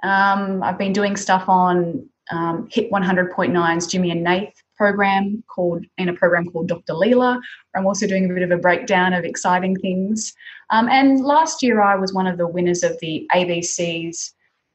Um, 0.04 0.62
I've 0.62 0.78
been 0.78 0.92
doing 0.92 1.16
stuff 1.16 1.48
on 1.48 2.08
um, 2.30 2.68
Hit 2.70 2.92
100.9's 2.92 3.86
Jimmy 3.88 4.12
and 4.12 4.22
Nath 4.22 4.54
program 4.76 5.42
called 5.48 5.84
in 5.98 6.08
a 6.08 6.12
program 6.12 6.46
called 6.46 6.68
Dr. 6.68 6.94
Lila. 6.94 7.40
I'm 7.74 7.86
also 7.86 8.06
doing 8.06 8.30
a 8.30 8.34
bit 8.34 8.44
of 8.44 8.52
a 8.52 8.58
breakdown 8.58 9.12
of 9.12 9.24
exciting 9.24 9.74
things. 9.74 10.32
Um, 10.70 10.88
and 10.88 11.24
last 11.24 11.60
year 11.60 11.82
I 11.82 11.96
was 11.96 12.14
one 12.14 12.28
of 12.28 12.38
the 12.38 12.46
winners 12.46 12.84
of 12.84 12.96
the 13.00 13.28
ABC's 13.34 14.32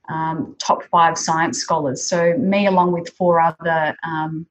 um, 0.10 0.56
top 0.60 0.84
five 0.86 1.18
science 1.18 1.60
scholars. 1.60 2.08
So 2.08 2.36
me 2.38 2.68
along 2.68 2.92
with 2.92 3.10
four 3.10 3.40
other 3.40 3.96
um, 4.04 4.46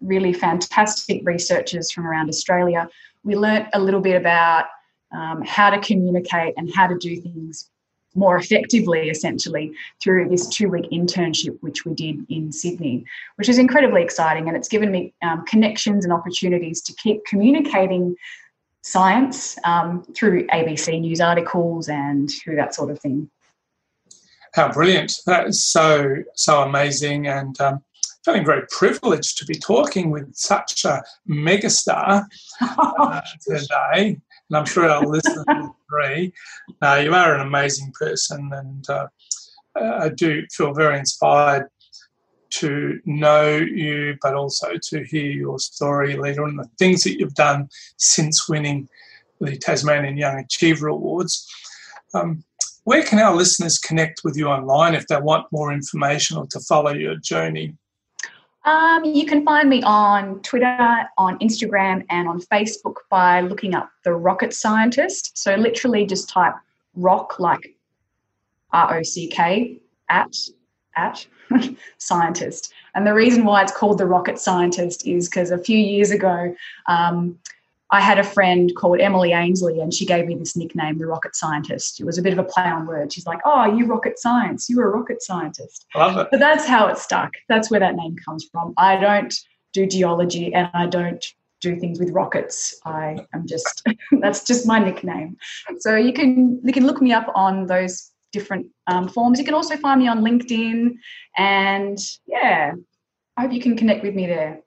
really 0.00 0.32
fantastic 0.32 1.22
researchers 1.24 1.90
from 1.90 2.06
around 2.06 2.28
Australia, 2.28 2.88
we 3.24 3.36
learnt 3.36 3.68
a 3.72 3.80
little 3.80 4.00
bit 4.00 4.16
about 4.16 4.66
um, 5.12 5.42
how 5.42 5.70
to 5.70 5.78
communicate 5.80 6.54
and 6.56 6.72
how 6.74 6.86
to 6.86 6.96
do 6.98 7.20
things 7.20 7.70
more 8.14 8.36
effectively, 8.38 9.10
essentially, 9.10 9.72
through 10.02 10.28
this 10.28 10.48
two 10.48 10.68
week 10.68 10.90
internship, 10.90 11.56
which 11.60 11.84
we 11.84 11.94
did 11.94 12.24
in 12.30 12.50
Sydney, 12.50 13.04
which 13.36 13.48
is 13.48 13.58
incredibly 13.58 14.02
exciting. 14.02 14.48
And 14.48 14.56
it's 14.56 14.68
given 14.68 14.90
me 14.90 15.12
um, 15.22 15.44
connections 15.44 16.04
and 16.04 16.12
opportunities 16.12 16.80
to 16.82 16.94
keep 16.94 17.24
communicating 17.26 18.16
science 18.82 19.58
um, 19.64 20.02
through 20.16 20.46
ABC 20.46 21.00
news 21.00 21.20
articles 21.20 21.88
and 21.88 22.30
through 22.30 22.56
that 22.56 22.74
sort 22.74 22.90
of 22.90 22.98
thing. 23.00 23.30
How 24.56 24.72
brilliant! 24.72 25.20
That 25.26 25.46
is 25.46 25.62
so 25.62 26.16
so 26.34 26.62
amazing, 26.62 27.28
and 27.28 27.60
um, 27.60 27.84
feeling 28.24 28.44
very 28.44 28.66
privileged 28.70 29.38
to 29.38 29.44
be 29.44 29.54
talking 29.54 30.10
with 30.10 30.34
such 30.34 30.84
a 30.84 31.02
megastar 31.28 32.24
uh, 32.60 33.20
today 33.46 34.18
and 34.48 34.56
I'm 34.56 34.64
sure 34.64 34.88
our 34.88 35.04
listeners 35.04 35.44
will 35.48 35.76
agree. 35.88 36.32
Uh, 36.80 37.00
you 37.04 37.14
are 37.14 37.34
an 37.34 37.40
amazing 37.40 37.92
person, 37.98 38.50
and 38.52 38.88
uh, 38.88 39.06
I 39.76 40.08
do 40.10 40.44
feel 40.52 40.72
very 40.72 40.98
inspired 40.98 41.68
to 42.50 43.00
know 43.04 43.56
you, 43.56 44.16
but 44.22 44.34
also 44.34 44.74
to 44.80 45.04
hear 45.04 45.30
your 45.30 45.58
story, 45.58 46.16
Lila, 46.16 46.44
and 46.46 46.58
the 46.58 46.70
things 46.78 47.02
that 47.02 47.18
you've 47.18 47.34
done 47.34 47.68
since 47.96 48.48
winning 48.48 48.88
the 49.40 49.56
Tasmanian 49.56 50.16
Young 50.16 50.38
Achiever 50.38 50.88
Awards. 50.88 51.46
Um, 52.14 52.44
where 52.86 53.02
can 53.02 53.18
our 53.18 53.34
listeners 53.34 53.78
connect 53.78 54.20
with 54.22 54.36
you 54.36 54.46
online 54.46 54.94
if 54.94 55.08
they 55.08 55.20
want 55.20 55.50
more 55.50 55.72
information 55.72 56.36
or 56.36 56.46
to 56.46 56.60
follow 56.60 56.92
your 56.92 57.16
journey? 57.16 57.74
Um, 58.64 59.04
you 59.04 59.26
can 59.26 59.44
find 59.44 59.68
me 59.68 59.82
on 59.82 60.40
Twitter, 60.42 61.08
on 61.18 61.36
Instagram, 61.40 62.04
and 62.10 62.28
on 62.28 62.40
Facebook 62.40 62.94
by 63.10 63.40
looking 63.40 63.74
up 63.74 63.90
the 64.04 64.12
Rocket 64.12 64.54
Scientist. 64.54 65.36
So 65.36 65.56
literally 65.56 66.06
just 66.06 66.28
type 66.28 66.54
rock 66.94 67.40
like 67.40 67.76
R 68.72 68.98
O 68.98 69.02
C 69.02 69.26
K 69.26 69.80
at 70.08 70.36
at 70.94 71.26
scientist. 71.98 72.72
And 72.94 73.04
the 73.04 73.14
reason 73.14 73.44
why 73.44 73.62
it's 73.62 73.76
called 73.76 73.98
the 73.98 74.06
Rocket 74.06 74.38
Scientist 74.38 75.04
is 75.08 75.28
because 75.28 75.50
a 75.50 75.58
few 75.58 75.76
years 75.78 76.12
ago, 76.12 76.54
um, 76.86 77.36
I 77.92 78.00
had 78.00 78.18
a 78.18 78.24
friend 78.24 78.74
called 78.74 79.00
Emily 79.00 79.32
Ainsley, 79.32 79.80
and 79.80 79.94
she 79.94 80.04
gave 80.04 80.26
me 80.26 80.34
this 80.34 80.56
nickname, 80.56 80.98
the 80.98 81.06
rocket 81.06 81.36
scientist. 81.36 82.00
It 82.00 82.04
was 82.04 82.18
a 82.18 82.22
bit 82.22 82.32
of 82.32 82.38
a 82.38 82.44
play 82.44 82.64
on 82.64 82.86
words. 82.86 83.14
She's 83.14 83.26
like, 83.26 83.38
"Oh, 83.44 83.64
you 83.64 83.86
rocket 83.86 84.18
science. 84.18 84.68
You're 84.68 84.88
a 84.88 84.96
rocket 84.96 85.22
scientist." 85.22 85.86
love 85.94 86.16
it. 86.16 86.28
But 86.30 86.40
that's 86.40 86.66
how 86.66 86.88
it 86.88 86.98
stuck. 86.98 87.32
That's 87.48 87.70
where 87.70 87.80
that 87.80 87.94
name 87.94 88.16
comes 88.24 88.48
from. 88.50 88.74
I 88.76 88.96
don't 88.96 89.34
do 89.72 89.86
geology, 89.86 90.52
and 90.52 90.68
I 90.74 90.86
don't 90.86 91.24
do 91.60 91.78
things 91.78 91.98
with 92.00 92.10
rockets. 92.10 92.78
I 92.84 93.18
am 93.32 93.46
just 93.46 93.82
that's 94.20 94.44
just 94.44 94.66
my 94.66 94.78
nickname. 94.78 95.36
So 95.78 95.94
you 95.94 96.12
can 96.12 96.60
you 96.64 96.72
can 96.72 96.86
look 96.86 97.00
me 97.00 97.12
up 97.12 97.30
on 97.34 97.66
those 97.66 98.10
different 98.32 98.66
um, 98.88 99.08
forms. 99.08 99.38
You 99.38 99.44
can 99.44 99.54
also 99.54 99.76
find 99.76 100.00
me 100.00 100.08
on 100.08 100.22
LinkedIn, 100.22 100.96
and 101.36 101.98
yeah, 102.26 102.72
I 103.36 103.42
hope 103.42 103.52
you 103.52 103.60
can 103.60 103.76
connect 103.76 104.02
with 104.02 104.14
me 104.14 104.26
there. 104.26 104.60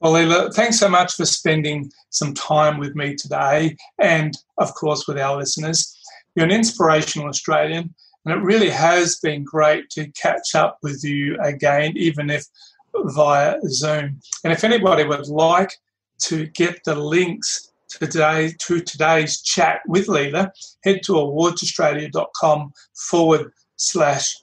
Well, 0.00 0.12
Lila, 0.12 0.50
thanks 0.52 0.78
so 0.78 0.88
much 0.88 1.14
for 1.14 1.26
spending 1.26 1.92
some 2.08 2.32
time 2.32 2.78
with 2.78 2.94
me 2.94 3.14
today 3.14 3.76
and, 3.98 4.34
of 4.56 4.74
course, 4.74 5.06
with 5.06 5.18
our 5.18 5.36
listeners. 5.36 5.94
You're 6.34 6.46
an 6.46 6.52
inspirational 6.52 7.28
Australian, 7.28 7.94
and 8.24 8.34
it 8.34 8.42
really 8.42 8.70
has 8.70 9.18
been 9.18 9.44
great 9.44 9.90
to 9.90 10.10
catch 10.12 10.54
up 10.54 10.78
with 10.82 11.04
you 11.04 11.38
again, 11.42 11.92
even 11.96 12.30
if 12.30 12.46
via 12.94 13.56
Zoom. 13.68 14.20
And 14.42 14.52
if 14.54 14.64
anybody 14.64 15.04
would 15.04 15.28
like 15.28 15.74
to 16.20 16.46
get 16.46 16.82
the 16.84 16.94
links 16.94 17.72
to, 17.90 17.98
today, 17.98 18.54
to 18.58 18.80
today's 18.80 19.42
chat 19.42 19.80
with 19.86 20.08
Lila, 20.08 20.50
head 20.82 21.02
to 21.04 21.12
awardsaustralia.com 21.12 22.72
forward 22.94 23.52
slash 23.76 24.34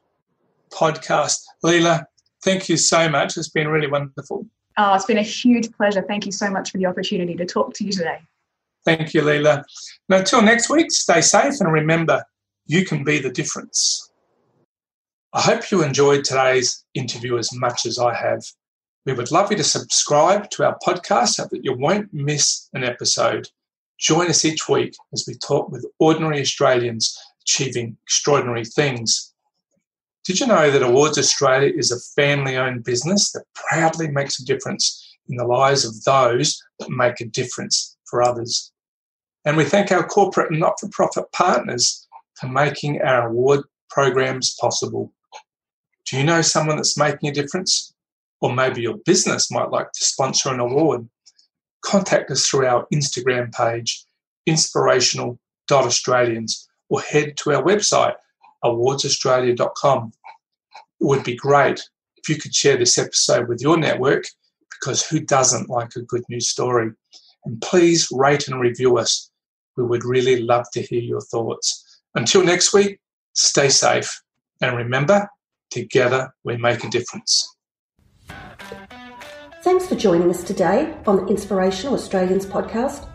podcast. 0.69 1.39
Lila, 1.63 2.05
thank 2.43 2.69
you 2.69 2.77
so 2.77 3.09
much. 3.09 3.37
It's 3.37 3.49
been 3.49 3.69
really 3.69 3.87
wonderful. 3.87 4.45
Oh, 4.77 4.93
it's 4.93 5.05
been 5.05 5.17
a 5.17 5.23
huge 5.23 5.71
pleasure. 5.71 6.03
Thank 6.03 6.25
you 6.25 6.31
so 6.31 6.49
much 6.49 6.71
for 6.71 6.77
the 6.77 6.85
opportunity 6.85 7.35
to 7.35 7.45
talk 7.45 7.73
to 7.75 7.83
you 7.83 7.91
today. 7.91 8.19
Thank 8.85 9.13
you, 9.13 9.21
Lila. 9.21 9.65
Now, 10.07 10.17
until 10.17 10.41
next 10.41 10.69
week, 10.69 10.91
stay 10.91 11.21
safe 11.21 11.55
and 11.59 11.71
remember, 11.71 12.23
you 12.67 12.85
can 12.85 13.03
be 13.03 13.19
the 13.19 13.31
difference. 13.31 14.11
I 15.33 15.41
hope 15.41 15.71
you 15.71 15.83
enjoyed 15.83 16.23
today's 16.23 16.85
interview 16.93 17.37
as 17.37 17.51
much 17.53 17.85
as 17.85 17.99
I 17.99 18.13
have. 18.13 18.43
We 19.05 19.13
would 19.13 19.31
love 19.31 19.51
you 19.51 19.57
to 19.57 19.63
subscribe 19.63 20.49
to 20.51 20.65
our 20.65 20.77
podcast 20.85 21.29
so 21.29 21.47
that 21.51 21.63
you 21.63 21.73
won't 21.73 22.13
miss 22.13 22.69
an 22.73 22.83
episode. 22.83 23.49
Join 23.99 24.27
us 24.27 24.45
each 24.45 24.69
week 24.69 24.95
as 25.11 25.25
we 25.27 25.33
talk 25.35 25.69
with 25.69 25.85
ordinary 25.99 26.39
Australians 26.39 27.17
achieving 27.41 27.97
extraordinary 28.03 28.65
things. 28.65 29.33
Did 30.27 30.39
you 30.41 30.47
know 30.47 30.69
that 30.69 30.83
Awards 30.83 31.17
Australia 31.17 31.71
is 31.73 31.89
a 31.89 32.01
family 32.21 32.57
owned 32.57 32.83
business 32.83 33.31
that 33.31 33.45
proudly 33.55 34.09
makes 34.09 34.41
a 34.41 34.45
difference 34.45 35.17
in 35.29 35.37
the 35.37 35.47
lives 35.47 35.85
of 35.85 36.03
those 36.03 36.61
that 36.79 36.89
make 36.89 37.21
a 37.21 37.25
difference 37.25 37.95
for 38.09 38.21
others? 38.21 38.73
And 39.45 39.55
we 39.55 39.63
thank 39.63 39.89
our 39.89 40.05
corporate 40.05 40.51
and 40.51 40.59
not 40.59 40.81
for 40.81 40.89
profit 40.89 41.31
partners 41.31 42.05
for 42.33 42.49
making 42.49 43.01
our 43.01 43.29
award 43.29 43.61
programs 43.89 44.53
possible. 44.59 45.13
Do 46.05 46.17
you 46.17 46.25
know 46.25 46.41
someone 46.41 46.75
that's 46.75 46.97
making 46.97 47.29
a 47.29 47.33
difference? 47.33 47.93
Or 48.41 48.53
maybe 48.53 48.81
your 48.81 48.97
business 49.05 49.49
might 49.49 49.71
like 49.71 49.93
to 49.93 50.03
sponsor 50.03 50.53
an 50.53 50.59
award. 50.59 51.07
Contact 51.85 52.29
us 52.31 52.45
through 52.45 52.65
our 52.65 52.85
Instagram 52.93 53.53
page, 53.53 54.03
inspirational.australians, 54.45 56.67
or 56.89 56.99
head 56.99 57.37
to 57.37 57.53
our 57.53 57.63
website, 57.63 58.15
awardsaustralia.com. 58.63 60.11
It 60.99 61.05
would 61.05 61.23
be 61.23 61.35
great 61.35 61.81
if 62.17 62.29
you 62.29 62.35
could 62.37 62.55
share 62.55 62.77
this 62.77 62.97
episode 62.97 63.47
with 63.47 63.61
your 63.61 63.77
network 63.77 64.25
because 64.69 65.05
who 65.05 65.19
doesn't 65.19 65.69
like 65.69 65.95
a 65.95 66.01
good 66.01 66.23
news 66.29 66.49
story? 66.49 66.91
And 67.45 67.61
please 67.61 68.07
rate 68.11 68.47
and 68.47 68.59
review 68.59 68.97
us. 68.97 69.29
We 69.75 69.83
would 69.83 70.03
really 70.03 70.41
love 70.41 70.65
to 70.73 70.81
hear 70.81 71.01
your 71.01 71.21
thoughts. 71.21 72.01
Until 72.15 72.43
next 72.43 72.73
week, 72.73 72.99
stay 73.33 73.69
safe 73.69 74.21
and 74.61 74.75
remember, 74.75 75.29
Together, 75.69 76.33
we 76.43 76.57
make 76.57 76.83
a 76.83 76.89
difference. 76.89 77.55
Thanks 79.63 79.85
for 79.85 79.95
joining 79.95 80.29
us 80.29 80.43
today 80.43 80.95
on 81.05 81.17
the 81.17 81.25
Inspirational 81.27 81.93
Australians 81.93 82.45
podcast. 82.45 83.09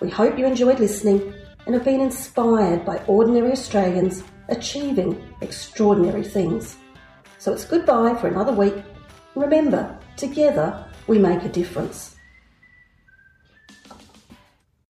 We 0.00 0.08
hope 0.08 0.38
you 0.38 0.46
enjoyed 0.46 0.80
listening 0.80 1.34
and 1.66 1.74
have 1.74 1.84
been 1.84 2.00
inspired 2.00 2.86
by 2.86 2.98
ordinary 3.06 3.52
Australians 3.52 4.22
achieving 4.48 5.34
extraordinary 5.40 6.24
things. 6.24 6.76
So 7.38 7.52
it's 7.52 7.64
goodbye 7.64 8.14
for 8.16 8.28
another 8.28 8.52
week. 8.52 8.74
Remember, 9.34 9.96
together 10.16 10.84
we 11.06 11.18
make 11.18 11.44
a 11.44 11.48
difference. 11.48 12.17